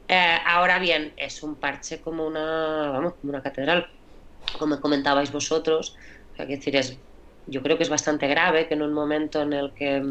Eh, 0.09 0.39
ahora 0.45 0.81
bien, 0.81 1.13
es 1.17 1.45
un 1.45 1.55
parche 1.55 2.01
como 2.01 2.27
una, 2.27 2.91
vamos, 2.91 3.15
como 3.21 3.33
una 3.33 3.41
catedral 3.41 3.87
como 4.59 4.81
comentabais 4.81 5.33
vosotros, 5.33 5.97
o 6.33 6.37
sea, 6.37 6.47
que 6.47 6.57
decir, 6.57 6.77
es, 6.77 6.97
yo 7.47 7.63
creo 7.63 7.77
que 7.77 7.83
es 7.83 7.89
bastante 7.89 8.29
grave 8.29 8.69
que 8.69 8.75
en 8.75 8.83
un 8.83 8.93
momento 8.93 9.43
en 9.43 9.53
el 9.53 9.73
que, 9.73 10.03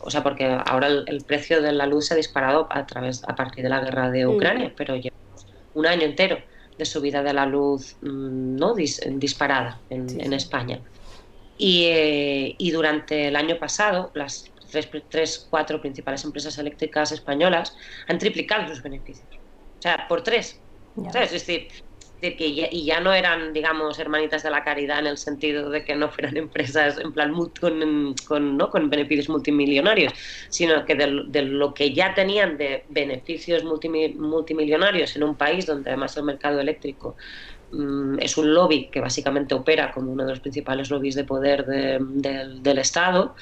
o 0.00 0.10
sea, 0.10 0.22
porque 0.22 0.58
ahora 0.66 0.86
el, 0.86 1.04
el 1.06 1.22
precio 1.22 1.60
de 1.60 1.72
la 1.72 1.86
luz 1.86 2.06
se 2.06 2.14
ha 2.14 2.16
disparado 2.16 2.66
a 2.70 2.86
través, 2.86 3.22
a 3.24 3.34
partir 3.34 3.62
de 3.62 3.70
la 3.70 3.80
guerra 3.80 4.10
de 4.10 4.26
Ucrania, 4.26 4.68
mm. 4.68 4.72
pero 4.76 4.96
llevamos 4.96 5.46
un 5.74 5.86
año 5.86 6.02
entero 6.02 6.38
de 6.78 6.84
subida 6.84 7.22
de 7.22 7.32
la 7.32 7.46
luz 7.46 7.96
no 8.02 8.74
Dis, 8.74 9.00
disparada 9.06 9.78
en, 9.90 10.08
sí, 10.08 10.18
en 10.20 10.30
sí. 10.30 10.34
España. 10.34 10.80
Y, 11.56 11.84
eh, 11.84 12.54
y, 12.58 12.70
durante 12.72 13.28
el 13.28 13.36
año 13.36 13.58
pasado, 13.58 14.10
las 14.14 14.50
tres, 14.70 14.88
tres, 15.08 15.46
cuatro 15.48 15.80
principales 15.80 16.24
empresas 16.24 16.58
eléctricas 16.58 17.12
españolas 17.12 17.76
han 18.08 18.18
triplicado 18.18 18.66
sus 18.68 18.82
beneficios. 18.82 19.28
O 19.78 19.82
sea, 19.82 20.08
por 20.08 20.22
tres. 20.22 20.58
Yeah. 20.96 21.12
¿sabes? 21.12 21.32
Es 21.32 21.46
decir, 21.46 21.68
que 22.32 22.54
ya, 22.54 22.68
y 22.70 22.84
ya 22.84 23.00
no 23.00 23.12
eran, 23.12 23.52
digamos, 23.52 23.98
hermanitas 23.98 24.42
de 24.42 24.50
la 24.50 24.64
caridad 24.64 25.00
en 25.00 25.06
el 25.06 25.18
sentido 25.18 25.68
de 25.68 25.84
que 25.84 25.94
no 25.94 26.08
fueran 26.08 26.36
empresas 26.46 26.98
en 26.98 27.12
plan 27.12 27.34
con, 27.60 28.14
con, 28.26 28.56
¿no? 28.56 28.70
con 28.70 28.88
beneficios 28.88 29.28
multimillonarios, 29.28 30.12
sino 30.48 30.84
que 30.84 30.94
de, 30.94 31.24
de, 31.26 31.42
lo 31.42 31.74
que 31.74 31.92
ya 31.92 32.14
tenían 32.14 32.56
de 32.56 32.84
beneficios 32.88 33.62
multimillonarios 33.64 35.16
en 35.16 35.22
un 35.22 35.34
país 35.34 35.66
donde 35.66 35.90
además 35.90 36.16
el 36.16 36.24
mercado 36.24 36.60
eléctrico 36.60 37.16
mmm, 37.72 38.18
es 38.18 38.36
un 38.38 38.54
lobby 38.54 38.88
que 38.90 39.00
básicamente 39.00 39.54
opera 39.54 39.92
como 39.92 40.10
uno 40.10 40.24
de 40.24 40.30
los 40.30 40.40
principales 40.40 40.90
lobbies 40.90 41.14
de 41.14 41.24
poder 41.24 41.66
de, 41.66 41.98
de, 42.00 42.60
del 42.60 42.78
Estado, 42.78 43.34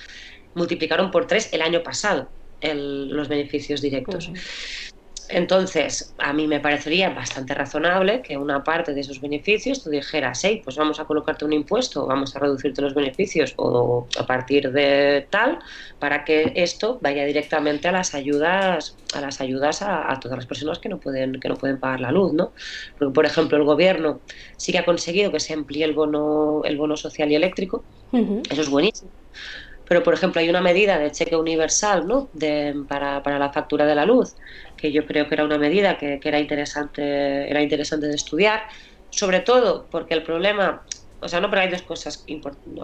multiplicaron 0.54 1.10
por 1.10 1.26
tres 1.26 1.52
el 1.52 1.62
año 1.62 1.82
pasado 1.82 2.28
el, 2.60 3.08
los 3.08 3.28
beneficios 3.28 3.80
directos. 3.80 4.28
Uh. 4.28 4.91
Entonces, 5.34 6.14
a 6.18 6.34
mí 6.34 6.46
me 6.46 6.60
parecería 6.60 7.08
bastante 7.08 7.54
razonable 7.54 8.20
que 8.20 8.36
una 8.36 8.62
parte 8.62 8.92
de 8.92 9.00
esos 9.00 9.18
beneficios 9.18 9.82
tú 9.82 9.88
dijeras, 9.88 10.44
hey, 10.44 10.60
pues 10.62 10.76
vamos 10.76 11.00
a 11.00 11.06
colocarte 11.06 11.46
un 11.46 11.54
impuesto, 11.54 12.06
vamos 12.06 12.36
a 12.36 12.38
reducirte 12.38 12.82
los 12.82 12.92
beneficios 12.92 13.54
o 13.56 14.06
a 14.18 14.26
partir 14.26 14.70
de 14.70 15.26
tal, 15.30 15.58
para 15.98 16.24
que 16.24 16.52
esto 16.54 16.98
vaya 17.00 17.24
directamente 17.24 17.88
a 17.88 17.92
las 17.92 18.14
ayudas, 18.14 18.94
a 19.14 19.22
las 19.22 19.40
ayudas 19.40 19.80
a, 19.80 20.12
a 20.12 20.20
todas 20.20 20.36
las 20.36 20.46
personas 20.46 20.78
que 20.78 20.90
no 20.90 20.98
pueden, 20.98 21.40
que 21.40 21.48
no 21.48 21.56
pueden 21.56 21.80
pagar 21.80 22.00
la 22.00 22.12
luz, 22.12 22.34
¿no? 22.34 22.52
Porque, 22.98 23.14
por 23.14 23.24
ejemplo, 23.24 23.56
el 23.56 23.64
gobierno 23.64 24.20
sí 24.58 24.70
que 24.70 24.78
ha 24.78 24.84
conseguido 24.84 25.32
que 25.32 25.40
se 25.40 25.54
amplíe 25.54 25.84
el 25.84 25.94
bono, 25.94 26.60
el 26.64 26.76
bono 26.76 26.98
social 26.98 27.30
y 27.30 27.36
eléctrico, 27.36 27.84
uh 28.12 28.18
-huh. 28.18 28.52
eso 28.52 28.60
es 28.60 28.68
buenísimo 28.68 29.10
pero 29.92 30.02
por 30.02 30.14
ejemplo 30.14 30.40
hay 30.40 30.48
una 30.48 30.62
medida 30.62 30.98
de 30.98 31.10
cheque 31.10 31.36
universal 31.36 32.06
¿no? 32.06 32.30
de, 32.32 32.74
para, 32.88 33.22
para, 33.22 33.38
la 33.38 33.52
factura 33.52 33.84
de 33.84 33.94
la 33.94 34.06
luz 34.06 34.34
que 34.82 34.90
yo 34.90 35.06
creo 35.06 35.28
que 35.28 35.36
era 35.36 35.44
una 35.44 35.58
medida 35.58 35.96
que, 35.96 36.18
era 36.22 36.40
interesante 36.40 37.48
era 37.48 37.62
interesante 37.62 38.08
de 38.08 38.16
estudiar 38.16 38.64
sobre 39.10 39.38
todo 39.38 39.88
porque 39.88 40.14
el 40.14 40.24
problema 40.24 40.84
o 41.20 41.28
sea 41.28 41.40
no 41.40 41.48
pero 41.48 41.62
hay 41.62 41.70
dos 41.70 41.82
cosas 41.82 42.26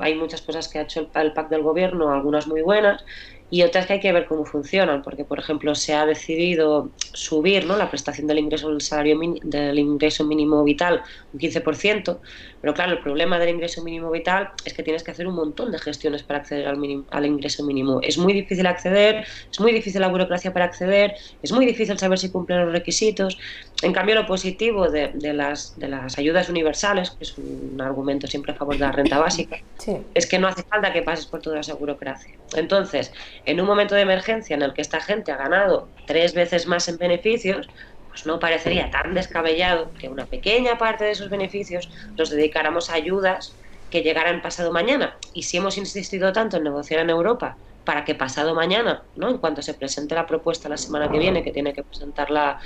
hay 0.00 0.14
muchas 0.14 0.42
cosas 0.42 0.68
que 0.68 0.78
ha 0.78 0.82
hecho 0.82 1.00
el, 1.00 1.10
el 1.12 1.32
PAC 1.32 1.48
del 1.50 1.62
gobierno 1.62 2.12
algunas 2.12 2.46
muy 2.46 2.62
buenas 2.62 3.04
y 3.50 3.62
otras 3.62 3.86
que 3.86 3.94
hay 3.94 4.00
que 4.00 4.12
ver 4.12 4.26
cómo 4.26 4.44
funcionan, 4.44 5.02
porque 5.02 5.24
por 5.24 5.38
ejemplo 5.38 5.74
se 5.74 5.94
ha 5.94 6.04
decidido 6.04 6.90
subir 7.12 7.64
¿no? 7.64 7.76
la 7.76 7.88
prestación 7.88 8.26
del 8.26 8.38
ingreso 8.38 8.68
del 8.68 8.82
salario 8.82 9.18
del 9.42 9.78
ingreso 9.78 10.24
mínimo 10.24 10.62
vital 10.64 11.02
un 11.32 11.40
15%, 11.40 12.20
pero 12.60 12.74
claro, 12.74 12.92
el 12.92 13.00
problema 13.00 13.38
del 13.38 13.50
ingreso 13.50 13.82
mínimo 13.82 14.10
vital 14.10 14.50
es 14.64 14.74
que 14.74 14.82
tienes 14.82 15.02
que 15.02 15.12
hacer 15.12 15.26
un 15.26 15.34
montón 15.34 15.72
de 15.72 15.78
gestiones 15.78 16.22
para 16.22 16.40
acceder 16.40 16.66
al, 16.66 16.76
mínimo, 16.76 17.06
al 17.10 17.24
ingreso 17.24 17.64
mínimo. 17.64 18.00
Es 18.02 18.18
muy 18.18 18.32
difícil 18.32 18.66
acceder, 18.66 19.24
es 19.50 19.60
muy 19.60 19.72
difícil 19.72 20.00
la 20.00 20.08
burocracia 20.08 20.52
para 20.52 20.66
acceder, 20.66 21.14
es 21.42 21.52
muy 21.52 21.64
difícil 21.64 21.98
saber 21.98 22.18
si 22.18 22.30
cumplen 22.30 22.64
los 22.64 22.72
requisitos. 22.72 23.38
En 23.82 23.92
cambio, 23.92 24.16
lo 24.16 24.26
positivo 24.26 24.90
de, 24.90 25.12
de, 25.14 25.32
las, 25.32 25.78
de 25.78 25.88
las 25.88 26.18
ayudas 26.18 26.48
universales, 26.48 27.12
que 27.12 27.22
es 27.22 27.38
un 27.38 27.80
argumento 27.80 28.26
siempre 28.26 28.52
a 28.52 28.56
favor 28.56 28.74
de 28.74 28.80
la 28.80 28.90
renta 28.90 29.18
básica, 29.18 29.58
sí. 29.78 29.96
es 30.14 30.26
que 30.26 30.38
no 30.38 30.48
hace 30.48 30.64
falta 30.64 30.92
que 30.92 31.02
pases 31.02 31.26
por 31.26 31.40
toda 31.40 31.60
esa 31.60 31.74
burocracia. 31.74 32.34
Entonces, 32.56 33.12
en 33.44 33.60
un 33.60 33.66
momento 33.66 33.94
de 33.94 34.00
emergencia 34.00 34.56
en 34.56 34.62
el 34.62 34.74
que 34.74 34.82
esta 34.82 35.00
gente 35.00 35.30
ha 35.30 35.36
ganado 35.36 35.88
tres 36.06 36.34
veces 36.34 36.66
más 36.66 36.88
en 36.88 36.98
beneficios, 36.98 37.68
pues 38.08 38.26
no 38.26 38.40
parecería 38.40 38.90
tan 38.90 39.14
descabellado 39.14 39.92
que 39.96 40.08
una 40.08 40.26
pequeña 40.26 40.76
parte 40.76 41.04
de 41.04 41.12
esos 41.12 41.30
beneficios 41.30 41.88
los 42.16 42.30
dedicáramos 42.30 42.90
a 42.90 42.94
ayudas 42.94 43.54
que 43.90 44.02
llegaran 44.02 44.42
pasado 44.42 44.72
mañana. 44.72 45.16
Y 45.34 45.44
si 45.44 45.56
hemos 45.56 45.78
insistido 45.78 46.32
tanto 46.32 46.56
en 46.56 46.64
negociar 46.64 47.00
en 47.00 47.10
Europa 47.10 47.56
para 47.88 48.04
que 48.04 48.14
pasado 48.14 48.54
mañana, 48.54 49.02
¿no? 49.16 49.30
en 49.30 49.38
cuanto 49.38 49.62
se 49.62 49.72
presente 49.72 50.14
la 50.14 50.26
propuesta 50.26 50.68
la 50.68 50.76
semana 50.76 51.10
que 51.10 51.18
viene, 51.18 51.42
que 51.42 51.52
tiene 51.52 51.72
que 51.72 51.82
presentarla 51.82 52.60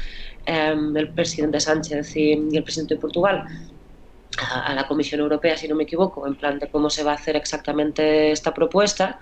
eh, 0.44 0.74
el 0.96 1.08
presidente 1.10 1.60
Sánchez 1.60 2.16
y, 2.16 2.32
y 2.50 2.56
el 2.56 2.64
presidente 2.64 2.96
de 2.96 3.00
Portugal, 3.00 3.46
a, 4.36 4.66
a 4.66 4.74
la 4.74 4.88
Comisión 4.88 5.20
Europea, 5.20 5.56
si 5.56 5.68
no 5.68 5.76
me 5.76 5.84
equivoco, 5.84 6.26
en 6.26 6.34
plan 6.34 6.58
de 6.58 6.66
cómo 6.68 6.90
se 6.90 7.04
va 7.04 7.12
a 7.12 7.14
hacer 7.14 7.36
exactamente 7.36 8.32
esta 8.32 8.52
propuesta, 8.52 9.20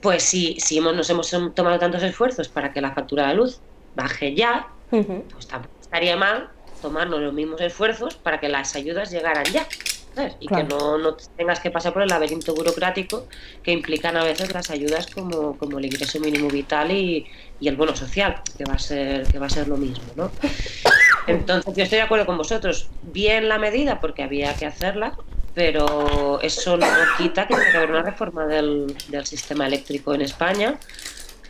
pues 0.00 0.22
si, 0.22 0.58
si 0.58 0.78
hemos, 0.78 0.96
nos 0.96 1.10
hemos 1.10 1.30
tomado 1.54 1.78
tantos 1.78 2.02
esfuerzos 2.02 2.48
para 2.48 2.72
que 2.72 2.80
la 2.80 2.94
factura 2.94 3.24
de 3.24 3.28
la 3.28 3.34
luz 3.34 3.60
baje 3.94 4.34
ya, 4.34 4.68
uh 4.90 4.96
-huh. 4.96 5.22
pues 5.34 5.46
tampoco 5.46 5.74
estaría 5.82 6.16
mal 6.16 6.48
tomarnos 6.80 7.20
los 7.20 7.34
mismos 7.34 7.60
esfuerzos 7.60 8.14
para 8.14 8.40
que 8.40 8.48
las 8.48 8.74
ayudas 8.74 9.10
llegaran 9.10 9.44
ya. 9.52 9.66
Y 10.40 10.46
claro. 10.46 10.68
que 10.68 10.74
no, 10.74 10.98
no, 10.98 11.16
tengas 11.36 11.60
que 11.60 11.70
pasar 11.70 11.92
por 11.92 12.02
el 12.02 12.08
laberinto 12.08 12.54
burocrático 12.54 13.26
que 13.62 13.72
implican 13.72 14.16
a 14.16 14.24
veces 14.24 14.52
las 14.52 14.70
ayudas 14.70 15.06
como, 15.06 15.56
como 15.58 15.78
el 15.78 15.86
ingreso 15.86 16.20
mínimo 16.20 16.48
vital 16.48 16.90
y, 16.90 17.26
y, 17.60 17.68
el 17.68 17.76
bono 17.76 17.96
social, 17.96 18.40
que 18.56 18.64
va 18.64 18.74
a 18.74 18.78
ser, 18.78 19.26
que 19.26 19.38
va 19.38 19.46
a 19.46 19.50
ser 19.50 19.68
lo 19.68 19.76
mismo. 19.76 20.04
¿no? 20.16 20.30
Entonces 21.26 21.74
yo 21.74 21.82
estoy 21.82 21.96
de 21.96 22.02
acuerdo 22.02 22.26
con 22.26 22.38
vosotros. 22.38 22.88
Bien 23.02 23.48
la 23.48 23.58
medida 23.58 24.00
porque 24.00 24.22
había 24.22 24.54
que 24.54 24.66
hacerla, 24.66 25.16
pero 25.54 26.40
eso 26.42 26.76
no 26.76 26.86
quita 27.18 27.46
que 27.46 27.54
tiene 27.54 27.70
que 27.70 27.76
haber 27.76 27.90
una 27.90 28.02
reforma 28.02 28.46
del, 28.46 28.94
del 29.08 29.26
sistema 29.26 29.66
eléctrico 29.66 30.14
en 30.14 30.22
España 30.22 30.78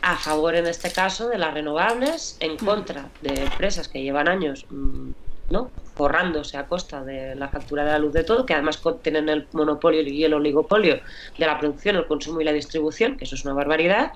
a 0.01 0.17
favor 0.17 0.53
en 0.55 0.67
este 0.67 0.91
caso 0.91 1.27
de 1.29 1.39
las 1.39 1.53
renovables, 1.53 2.37
en 2.39 2.57
contra 2.57 3.09
de 3.21 3.43
empresas 3.43 3.87
que 3.87 4.03
llevan 4.03 4.27
años 4.27 4.67
mm, 4.69 5.09
¿no? 5.49 5.71
Forrándose 5.95 6.57
a 6.57 6.67
costa 6.67 7.03
de 7.03 7.35
la 7.35 7.47
factura 7.47 7.85
de 7.85 7.91
la 7.91 7.99
luz 7.99 8.13
de 8.13 8.23
todo, 8.23 8.45
que 8.45 8.53
además 8.53 8.81
tienen 9.01 9.29
el 9.29 9.47
monopolio 9.53 10.01
y 10.01 10.23
el 10.23 10.33
oligopolio 10.33 10.99
de 11.37 11.45
la 11.45 11.57
producción, 11.57 11.95
el 11.95 12.05
consumo 12.05 12.41
y 12.41 12.43
la 12.43 12.51
distribución, 12.51 13.17
que 13.17 13.23
eso 13.23 13.35
es 13.35 13.45
una 13.45 13.53
barbaridad, 13.53 14.11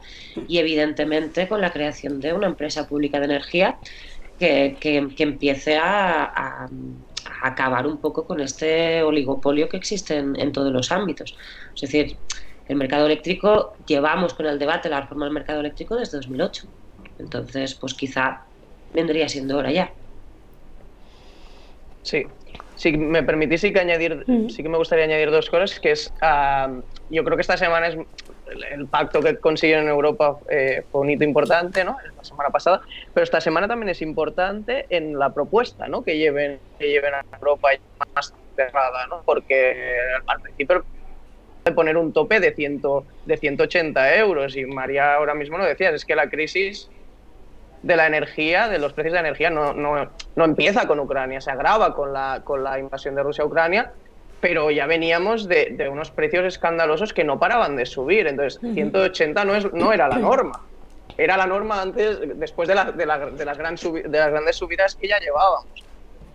y 0.48 0.58
evidentemente 0.58 1.48
con 1.48 1.62
la 1.62 1.72
creación 1.72 2.20
de 2.20 2.34
una 2.34 2.48
empresa 2.48 2.88
pública 2.88 3.20
de 3.20 3.26
energía 3.26 3.78
que, 4.38 4.78
empiece 5.18 5.78
a, 5.78 6.68
acabar 7.42 7.88
un 7.88 7.98
poco 7.98 8.26
con 8.26 8.42
este 8.42 9.04
oligopolio 9.04 9.70
que 9.70 9.78
existe 9.78 10.18
en, 10.18 10.52
todos 10.52 10.74
los 10.74 10.92
ámbitos. 10.92 11.38
Es 11.76 11.82
decir, 11.82 12.18
el 12.68 12.76
mercado 12.76 13.06
eléctrico, 13.06 13.74
llevamos 13.88 14.34
con 14.34 14.46
el 14.46 14.60
debate 14.60 14.90
la 14.90 15.02
reforma 15.02 15.26
del 15.26 15.34
mercado 15.34 15.62
eléctrico 15.62 15.96
desde 15.96 16.18
2008. 16.18 16.68
Entonces, 17.20 17.76
pues 17.76 17.94
quizá 17.94 18.44
vendría 18.94 19.30
siendo 19.30 19.58
hora 19.58 19.72
ya. 19.72 19.92
Sí, 22.10 22.26
si 22.74 22.98
me 22.98 23.22
permitís 23.22 23.62
sí 23.62 23.72
que 23.72 23.82
añadir, 23.82 24.26
sí 24.50 24.64
que 24.64 24.70
me 24.70 24.80
gustaría 24.80 25.06
añadir 25.06 25.30
dos 25.30 25.48
cosas, 25.48 25.80
que 25.80 25.92
es, 25.92 26.12
yo 27.10 27.24
creo 27.24 27.38
que 27.38 27.42
esta 27.42 27.56
semana 27.56 27.90
es 27.90 27.98
el, 28.72 28.88
pacto 28.88 29.22
que 29.22 29.38
consiguieron 29.38 29.86
en 29.86 29.92
Europa 29.92 30.40
eh, 30.50 30.88
fue 30.90 31.02
un 31.02 31.12
hito 31.12 31.24
importante, 31.24 31.84
¿no? 31.84 31.98
La 32.18 32.24
semana 32.24 32.50
pasada, 32.50 32.82
pero 33.14 33.24
esta 33.24 33.40
semana 33.40 33.68
también 33.68 33.90
es 33.90 34.02
importante 34.02 34.88
en 34.90 35.20
la 35.20 35.32
propuesta, 35.32 35.88
¿no? 35.88 36.04
Que 36.04 36.18
lleven, 36.18 36.60
que 36.80 36.88
lleven 36.88 37.14
a 37.14 37.22
Europa 37.40 37.70
más 38.16 38.34
cerrada, 38.56 39.06
¿no? 39.06 39.22
Porque 39.24 39.96
al 40.26 40.42
principio 40.42 40.84
de 41.66 41.72
poner 41.74 41.96
un 41.96 42.12
tope 42.12 42.40
de, 42.40 42.56
ciento, 42.56 43.06
de 43.24 43.38
180 43.38 44.16
euros 44.16 44.58
y 44.58 44.66
María 44.66 45.14
ahora 45.14 45.36
mismo 45.36 45.60
lo 45.60 45.66
decía, 45.66 45.92
es 45.92 46.06
que 46.06 46.16
la 46.16 46.28
crisis 46.28 46.90
de 47.82 47.96
la 47.96 48.08
energía, 48.08 48.68
de 48.68 48.78
los 48.78 48.94
precios 48.94 49.14
de 49.14 49.22
la 49.22 49.28
energía, 49.28 49.50
no, 49.50 49.74
no, 49.74 50.10
no, 50.36 50.46
empieza 50.46 50.88
con 50.88 51.00
Ucrania, 51.00 51.42
se 51.42 51.52
agrava 51.52 51.94
con 51.96 52.14
la, 52.14 52.42
con 52.44 52.64
la 52.64 52.80
invasión 52.80 53.16
de 53.16 53.24
Rusia 53.24 53.44
a 53.44 53.48
Ucrania, 53.48 53.92
pero 54.42 54.72
ya 54.72 54.86
veníamos 54.86 55.48
de, 55.48 55.72
de, 55.72 55.90
unos 55.90 56.12
precios 56.12 56.46
escandalosos 56.46 57.14
que 57.14 57.24
no 57.24 57.40
paraban 57.40 57.76
de 57.76 57.86
subir. 57.86 58.28
Entonces, 58.28 58.60
180 58.62 59.46
no, 59.46 59.56
es, 59.56 59.74
no 59.74 59.92
era 59.92 60.08
la 60.08 60.18
norma. 60.18 60.62
Era 61.18 61.36
la 61.36 61.46
norma 61.46 61.82
antes, 61.82 62.20
después 62.40 62.68
de, 62.70 62.76
la, 62.76 62.92
de, 62.92 63.06
la, 63.06 63.18
de 63.18 63.46
las, 63.46 63.58
gran 63.58 63.76
de 63.76 64.18
las 64.18 64.30
grandes 64.30 64.56
subidas 64.56 64.96
que 64.96 65.08
ya 65.08 65.20
llevábamos. 65.20 65.84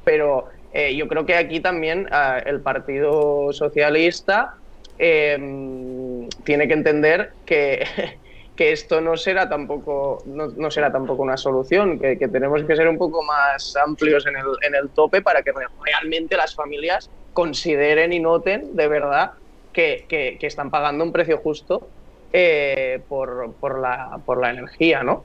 Pero 0.04 0.48
eh, 0.74 0.94
yo 0.94 1.08
creo 1.08 1.24
que 1.24 1.36
aquí 1.36 1.60
también 1.60 2.08
eh, 2.12 2.42
el 2.44 2.60
Partido 2.60 3.52
Socialista 3.52 4.56
eh, 4.98 6.28
tiene 6.44 6.68
que 6.68 6.74
entender 6.74 7.32
que 7.46 7.86
que 8.56 8.72
esto 8.72 9.00
no 9.00 9.16
será 9.16 9.48
tampoco, 9.48 10.22
no, 10.26 10.70
será 10.70 10.92
tampoco 10.92 11.22
una 11.22 11.36
solución, 11.36 11.98
que, 11.98 12.16
tenemos 12.16 12.62
que 12.62 12.76
ser 12.76 12.88
un 12.88 12.98
poco 12.98 13.22
más 13.22 13.74
amplios 13.76 14.26
en 14.26 14.36
el, 14.36 14.46
en 14.62 14.74
el 14.76 14.90
tope 14.90 15.22
para 15.22 15.42
que 15.42 15.52
realmente 15.84 16.36
las 16.36 16.54
familias 16.54 17.10
consideren 17.32 18.12
y 18.12 18.20
noten 18.20 18.76
de 18.76 18.86
verdad 18.86 19.32
que, 19.72 20.06
que, 20.08 20.46
están 20.46 20.70
pagando 20.70 21.02
un 21.02 21.12
precio 21.12 21.38
justo 21.38 21.88
eh, 22.32 23.02
por, 23.08 23.54
por, 23.54 23.80
la, 23.80 24.20
por 24.24 24.40
la 24.40 24.50
energía, 24.50 25.02
¿no? 25.02 25.24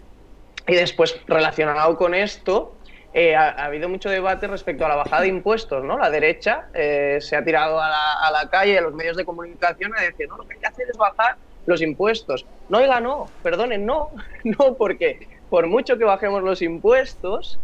Y 0.68 0.74
después, 0.74 1.20
relacionado 1.28 1.98
con 1.98 2.16
esto, 2.16 2.76
eh, 3.14 3.36
ha, 3.36 3.66
habido 3.66 3.90
mucho 3.90 4.10
debate 4.10 4.48
respecto 4.48 4.86
a 4.86 4.90
la 4.90 4.96
bajada 4.96 5.22
de 5.22 5.28
impuestos, 5.28 5.84
¿no? 5.84 6.00
La 6.00 6.10
derecha 6.10 6.70
eh, 6.74 7.20
se 7.22 7.36
ha 7.36 7.44
tirado 7.44 7.80
a 7.80 7.90
la, 7.90 8.14
a 8.24 8.32
la, 8.32 8.50
calle, 8.50 8.78
a 8.78 8.82
los 8.82 8.94
medios 8.94 9.18
de 9.18 9.26
comunicación, 9.26 9.96
a 9.96 10.02
decir, 10.02 10.28
no, 10.28 10.38
lo 10.38 10.48
que 10.48 10.56
hay 10.56 10.60
que 10.60 10.68
hacer 10.68 10.88
es 10.90 10.98
bajar 10.98 11.38
los 11.70 11.82
impuestos. 11.82 12.46
No, 12.68 12.80
oiga, 12.80 13.00
no, 13.00 13.28
perdonen, 13.44 13.86
no, 13.86 14.10
no, 14.44 14.76
porque 14.76 15.28
por 15.50 15.68
mucho 15.68 15.98
que 15.98 16.04
bajemos 16.04 16.44
los 16.44 16.62
impuestos, 16.62 17.60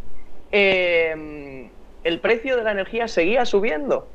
em, 0.51 1.69
el 2.03 2.19
precio 2.19 2.55
de 2.55 2.63
la 2.63 2.71
energía 2.71 3.07
seguía 3.07 3.45
subiendo. 3.45 4.07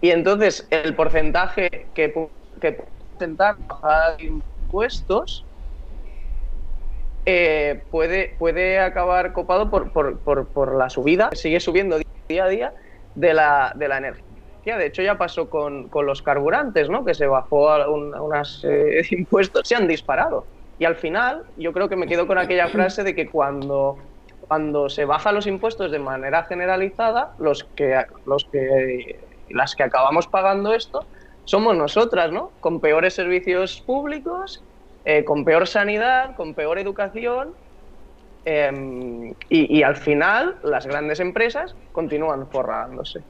Y 0.00 0.10
entonces 0.10 0.68
el 0.70 0.94
porcentaje 0.94 1.86
que, 1.94 2.28
que 2.60 2.84
intentar 3.14 3.56
bajar 3.66 4.22
impuestos 4.22 5.44
eh, 7.26 7.82
puede, 7.90 8.36
puede 8.38 8.78
acabar 8.78 9.32
copado 9.32 9.70
por, 9.70 9.90
por, 9.92 10.18
por, 10.20 10.46
por, 10.46 10.76
la 10.76 10.88
subida, 10.88 11.30
sigue 11.32 11.58
subiendo 11.58 11.98
día 12.28 12.44
a 12.44 12.48
día, 12.48 12.74
de 13.14 13.34
la, 13.34 13.72
de 13.74 13.88
la 13.88 13.98
energía. 13.98 14.27
De 14.76 14.86
hecho, 14.86 15.02
ya 15.02 15.16
pasó 15.16 15.48
con, 15.48 15.88
con 15.88 16.06
los 16.06 16.22
carburantes, 16.22 16.90
¿no? 16.90 17.04
Que 17.04 17.14
se 17.14 17.26
bajó 17.26 17.70
a 17.70 17.88
unos 17.88 18.64
eh, 18.64 19.02
impuestos, 19.10 19.66
se 19.66 19.76
han 19.76 19.88
disparado. 19.88 20.44
Y 20.78 20.84
al 20.84 20.96
final, 20.96 21.44
yo 21.56 21.72
creo 21.72 21.88
que 21.88 21.96
me 21.96 22.06
quedo 22.06 22.26
con 22.26 22.38
aquella 22.38 22.68
frase 22.68 23.02
de 23.02 23.14
que 23.14 23.28
cuando, 23.28 23.98
cuando 24.46 24.88
se 24.88 25.04
bajan 25.04 25.34
los 25.34 25.46
impuestos 25.46 25.90
de 25.90 25.98
manera 25.98 26.44
generalizada, 26.44 27.34
los 27.38 27.64
que, 27.64 28.04
los 28.26 28.44
que, 28.44 29.18
las 29.50 29.74
que 29.74 29.82
acabamos 29.82 30.28
pagando 30.28 30.72
esto 30.74 31.04
somos 31.44 31.76
nosotras, 31.76 32.30
¿no? 32.30 32.52
Con 32.60 32.80
peores 32.80 33.14
servicios 33.14 33.80
públicos, 33.80 34.62
eh, 35.04 35.24
con 35.24 35.44
peor 35.44 35.66
sanidad, 35.66 36.36
con 36.36 36.54
peor 36.54 36.78
educación 36.78 37.54
em, 38.44 39.30
y, 39.48 39.78
y, 39.78 39.82
al 39.82 39.96
final 39.96 40.56
las 40.62 40.86
grandes 40.86 41.18
empresas 41.20 41.74
continúan 41.92 42.46
forrándose. 42.48 43.22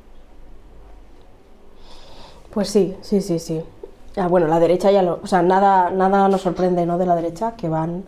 Pues 2.58 2.70
sí, 2.70 2.96
sí, 3.02 3.20
sí, 3.20 3.38
sí. 3.38 3.62
Ah, 4.16 4.26
bueno, 4.26 4.48
la 4.48 4.58
derecha 4.58 4.90
ya 4.90 5.00
lo. 5.00 5.20
O 5.22 5.28
sea, 5.28 5.42
nada, 5.42 5.90
nada 5.90 6.28
nos 6.28 6.40
sorprende, 6.40 6.84
¿no? 6.86 6.98
De 6.98 7.06
la 7.06 7.14
derecha, 7.14 7.52
que 7.56 7.68
van 7.68 8.02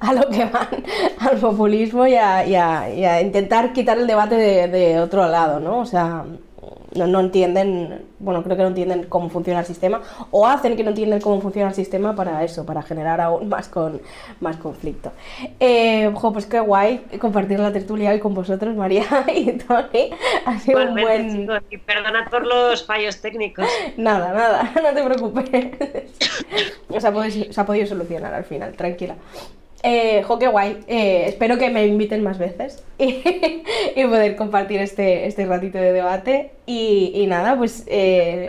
a 0.00 0.12
lo 0.12 0.28
que 0.28 0.44
van, 0.44 0.82
al 1.20 1.36
populismo 1.36 2.04
y 2.08 2.16
a, 2.16 2.44
y 2.44 2.56
a, 2.56 3.22
intentar 3.22 3.72
quitar 3.72 3.98
el 3.98 4.08
debate 4.08 4.34
de, 4.34 4.66
de, 4.66 4.98
otro 4.98 5.28
lado, 5.28 5.60
¿no? 5.60 5.78
O 5.78 5.86
sea, 5.86 6.24
no, 6.94 7.06
no, 7.06 7.20
entienden, 7.20 8.04
bueno, 8.18 8.42
creo 8.42 8.56
que 8.56 8.62
no 8.62 8.68
entienden 8.68 9.04
cómo 9.08 9.28
funciona 9.28 9.60
el 9.60 9.66
sistema, 9.66 10.00
o 10.30 10.46
hacen 10.46 10.76
que 10.76 10.84
no 10.84 10.90
entienden 10.90 11.20
cómo 11.20 11.40
funciona 11.40 11.68
el 11.68 11.74
sistema 11.74 12.14
para 12.14 12.42
eso, 12.44 12.64
para 12.66 12.82
generar 12.82 13.20
aún 13.20 13.48
más, 13.48 13.68
con, 13.68 14.00
más 14.40 14.56
conflicto. 14.56 15.12
Eh, 15.60 16.12
pues 16.32 16.46
qué 16.46 16.60
guay 16.60 16.98
compartir 17.20 17.60
la 17.60 17.72
tertulia 17.72 18.10
hoy 18.10 18.20
con 18.20 18.34
vosotros, 18.34 18.74
María 18.74 19.04
y 19.34 19.52
Tony. 19.52 20.10
Ha 20.46 20.58
sido 20.58 20.82
un 20.82 20.94
buen... 20.94 21.48
y 21.70 21.78
perdonad 21.78 22.30
por 22.30 22.46
los 22.46 22.84
fallos 22.84 23.20
técnicos. 23.20 23.66
Nada, 23.96 24.32
nada, 24.32 24.72
no 24.82 24.94
te 24.94 25.02
preocupes. 25.04 26.04
o 26.88 27.00
sea, 27.00 27.12
se 27.30 27.60
ha 27.60 27.66
podido 27.66 27.86
solucionar 27.86 28.34
al 28.34 28.44
final, 28.44 28.72
tranquila. 28.74 29.16
Eh, 29.84 30.22
jo, 30.22 30.38
qué 30.38 30.46
guay. 30.46 30.84
Eh, 30.86 31.24
espero 31.26 31.58
que 31.58 31.68
me 31.68 31.84
inviten 31.86 32.22
más 32.22 32.38
veces 32.38 32.84
y, 32.98 34.04
poder 34.04 34.36
compartir 34.36 34.80
este, 34.80 35.26
este 35.26 35.44
ratito 35.44 35.78
de 35.78 35.92
debate. 35.92 36.52
Y, 36.66 37.26
nada, 37.26 37.56
pues. 37.56 37.84
Eh, 37.88 38.48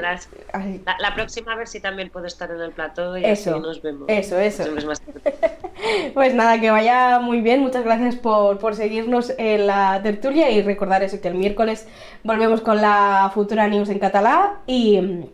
la, 0.99 1.15
próxima 1.15 1.53
a 1.53 1.55
ver 1.55 1.67
si 1.67 1.79
también 1.79 2.11
puedo 2.11 2.27
estar 2.27 2.51
en 2.51 2.61
el 2.61 2.71
plato 2.71 3.17
y 3.17 3.25
eso, 3.25 3.51
así 3.51 3.59
nos 3.59 3.81
vemos. 3.81 4.05
Eso, 4.07 4.39
eso. 4.39 4.63
pues 6.13 6.35
nada, 6.35 6.61
que 6.61 6.69
vaya 6.69 7.19
muy 7.19 7.41
bien. 7.41 7.61
Muchas 7.61 7.83
gracias 7.83 8.15
por, 8.15 8.59
por 8.59 8.75
seguirnos 8.75 9.33
en 9.37 9.65
la 9.65 10.01
tertulia 10.03 10.51
y 10.51 10.61
recordar 10.61 11.01
eso 11.01 11.19
que 11.19 11.29
el 11.29 11.35
miércoles 11.35 11.87
volvemos 12.23 12.61
con 12.61 12.79
la 12.79 13.31
futura 13.33 13.67
news 13.67 13.89
en 13.89 13.99
catalán 13.99 14.59
y. 14.67 15.25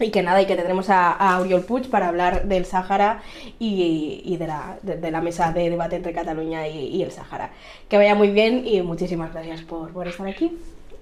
Y 0.00 0.10
que 0.10 0.22
nada, 0.22 0.40
y 0.40 0.46
que 0.46 0.54
tendremos 0.54 0.90
a, 0.90 1.12
a 1.12 1.40
Oriol 1.40 1.62
Puig 1.62 1.90
para 1.90 2.08
hablar 2.08 2.44
del 2.44 2.64
Sáhara 2.64 3.22
y, 3.58 4.36
de, 4.38 4.46
la, 4.46 4.78
de, 4.82 5.10
la, 5.10 5.20
mesa 5.20 5.52
de 5.52 5.70
debate 5.70 5.96
entre 5.96 6.12
Cataluña 6.12 6.68
y, 6.68 7.02
el 7.02 7.10
Sáhara. 7.10 7.50
Que 7.88 7.96
vaya 7.96 8.14
muy 8.14 8.30
bien 8.30 8.66
y 8.66 8.80
muchísimas 8.82 9.32
gracias 9.32 9.62
por, 9.62 9.92
por 9.92 10.06
estar 10.06 10.26
aquí. 10.28 10.56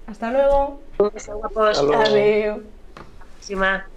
Hasta 0.07 0.31
luego. 0.31 0.79
Hasta 1.15 1.33
luego. 1.91 2.61
Adiós. 3.49 3.87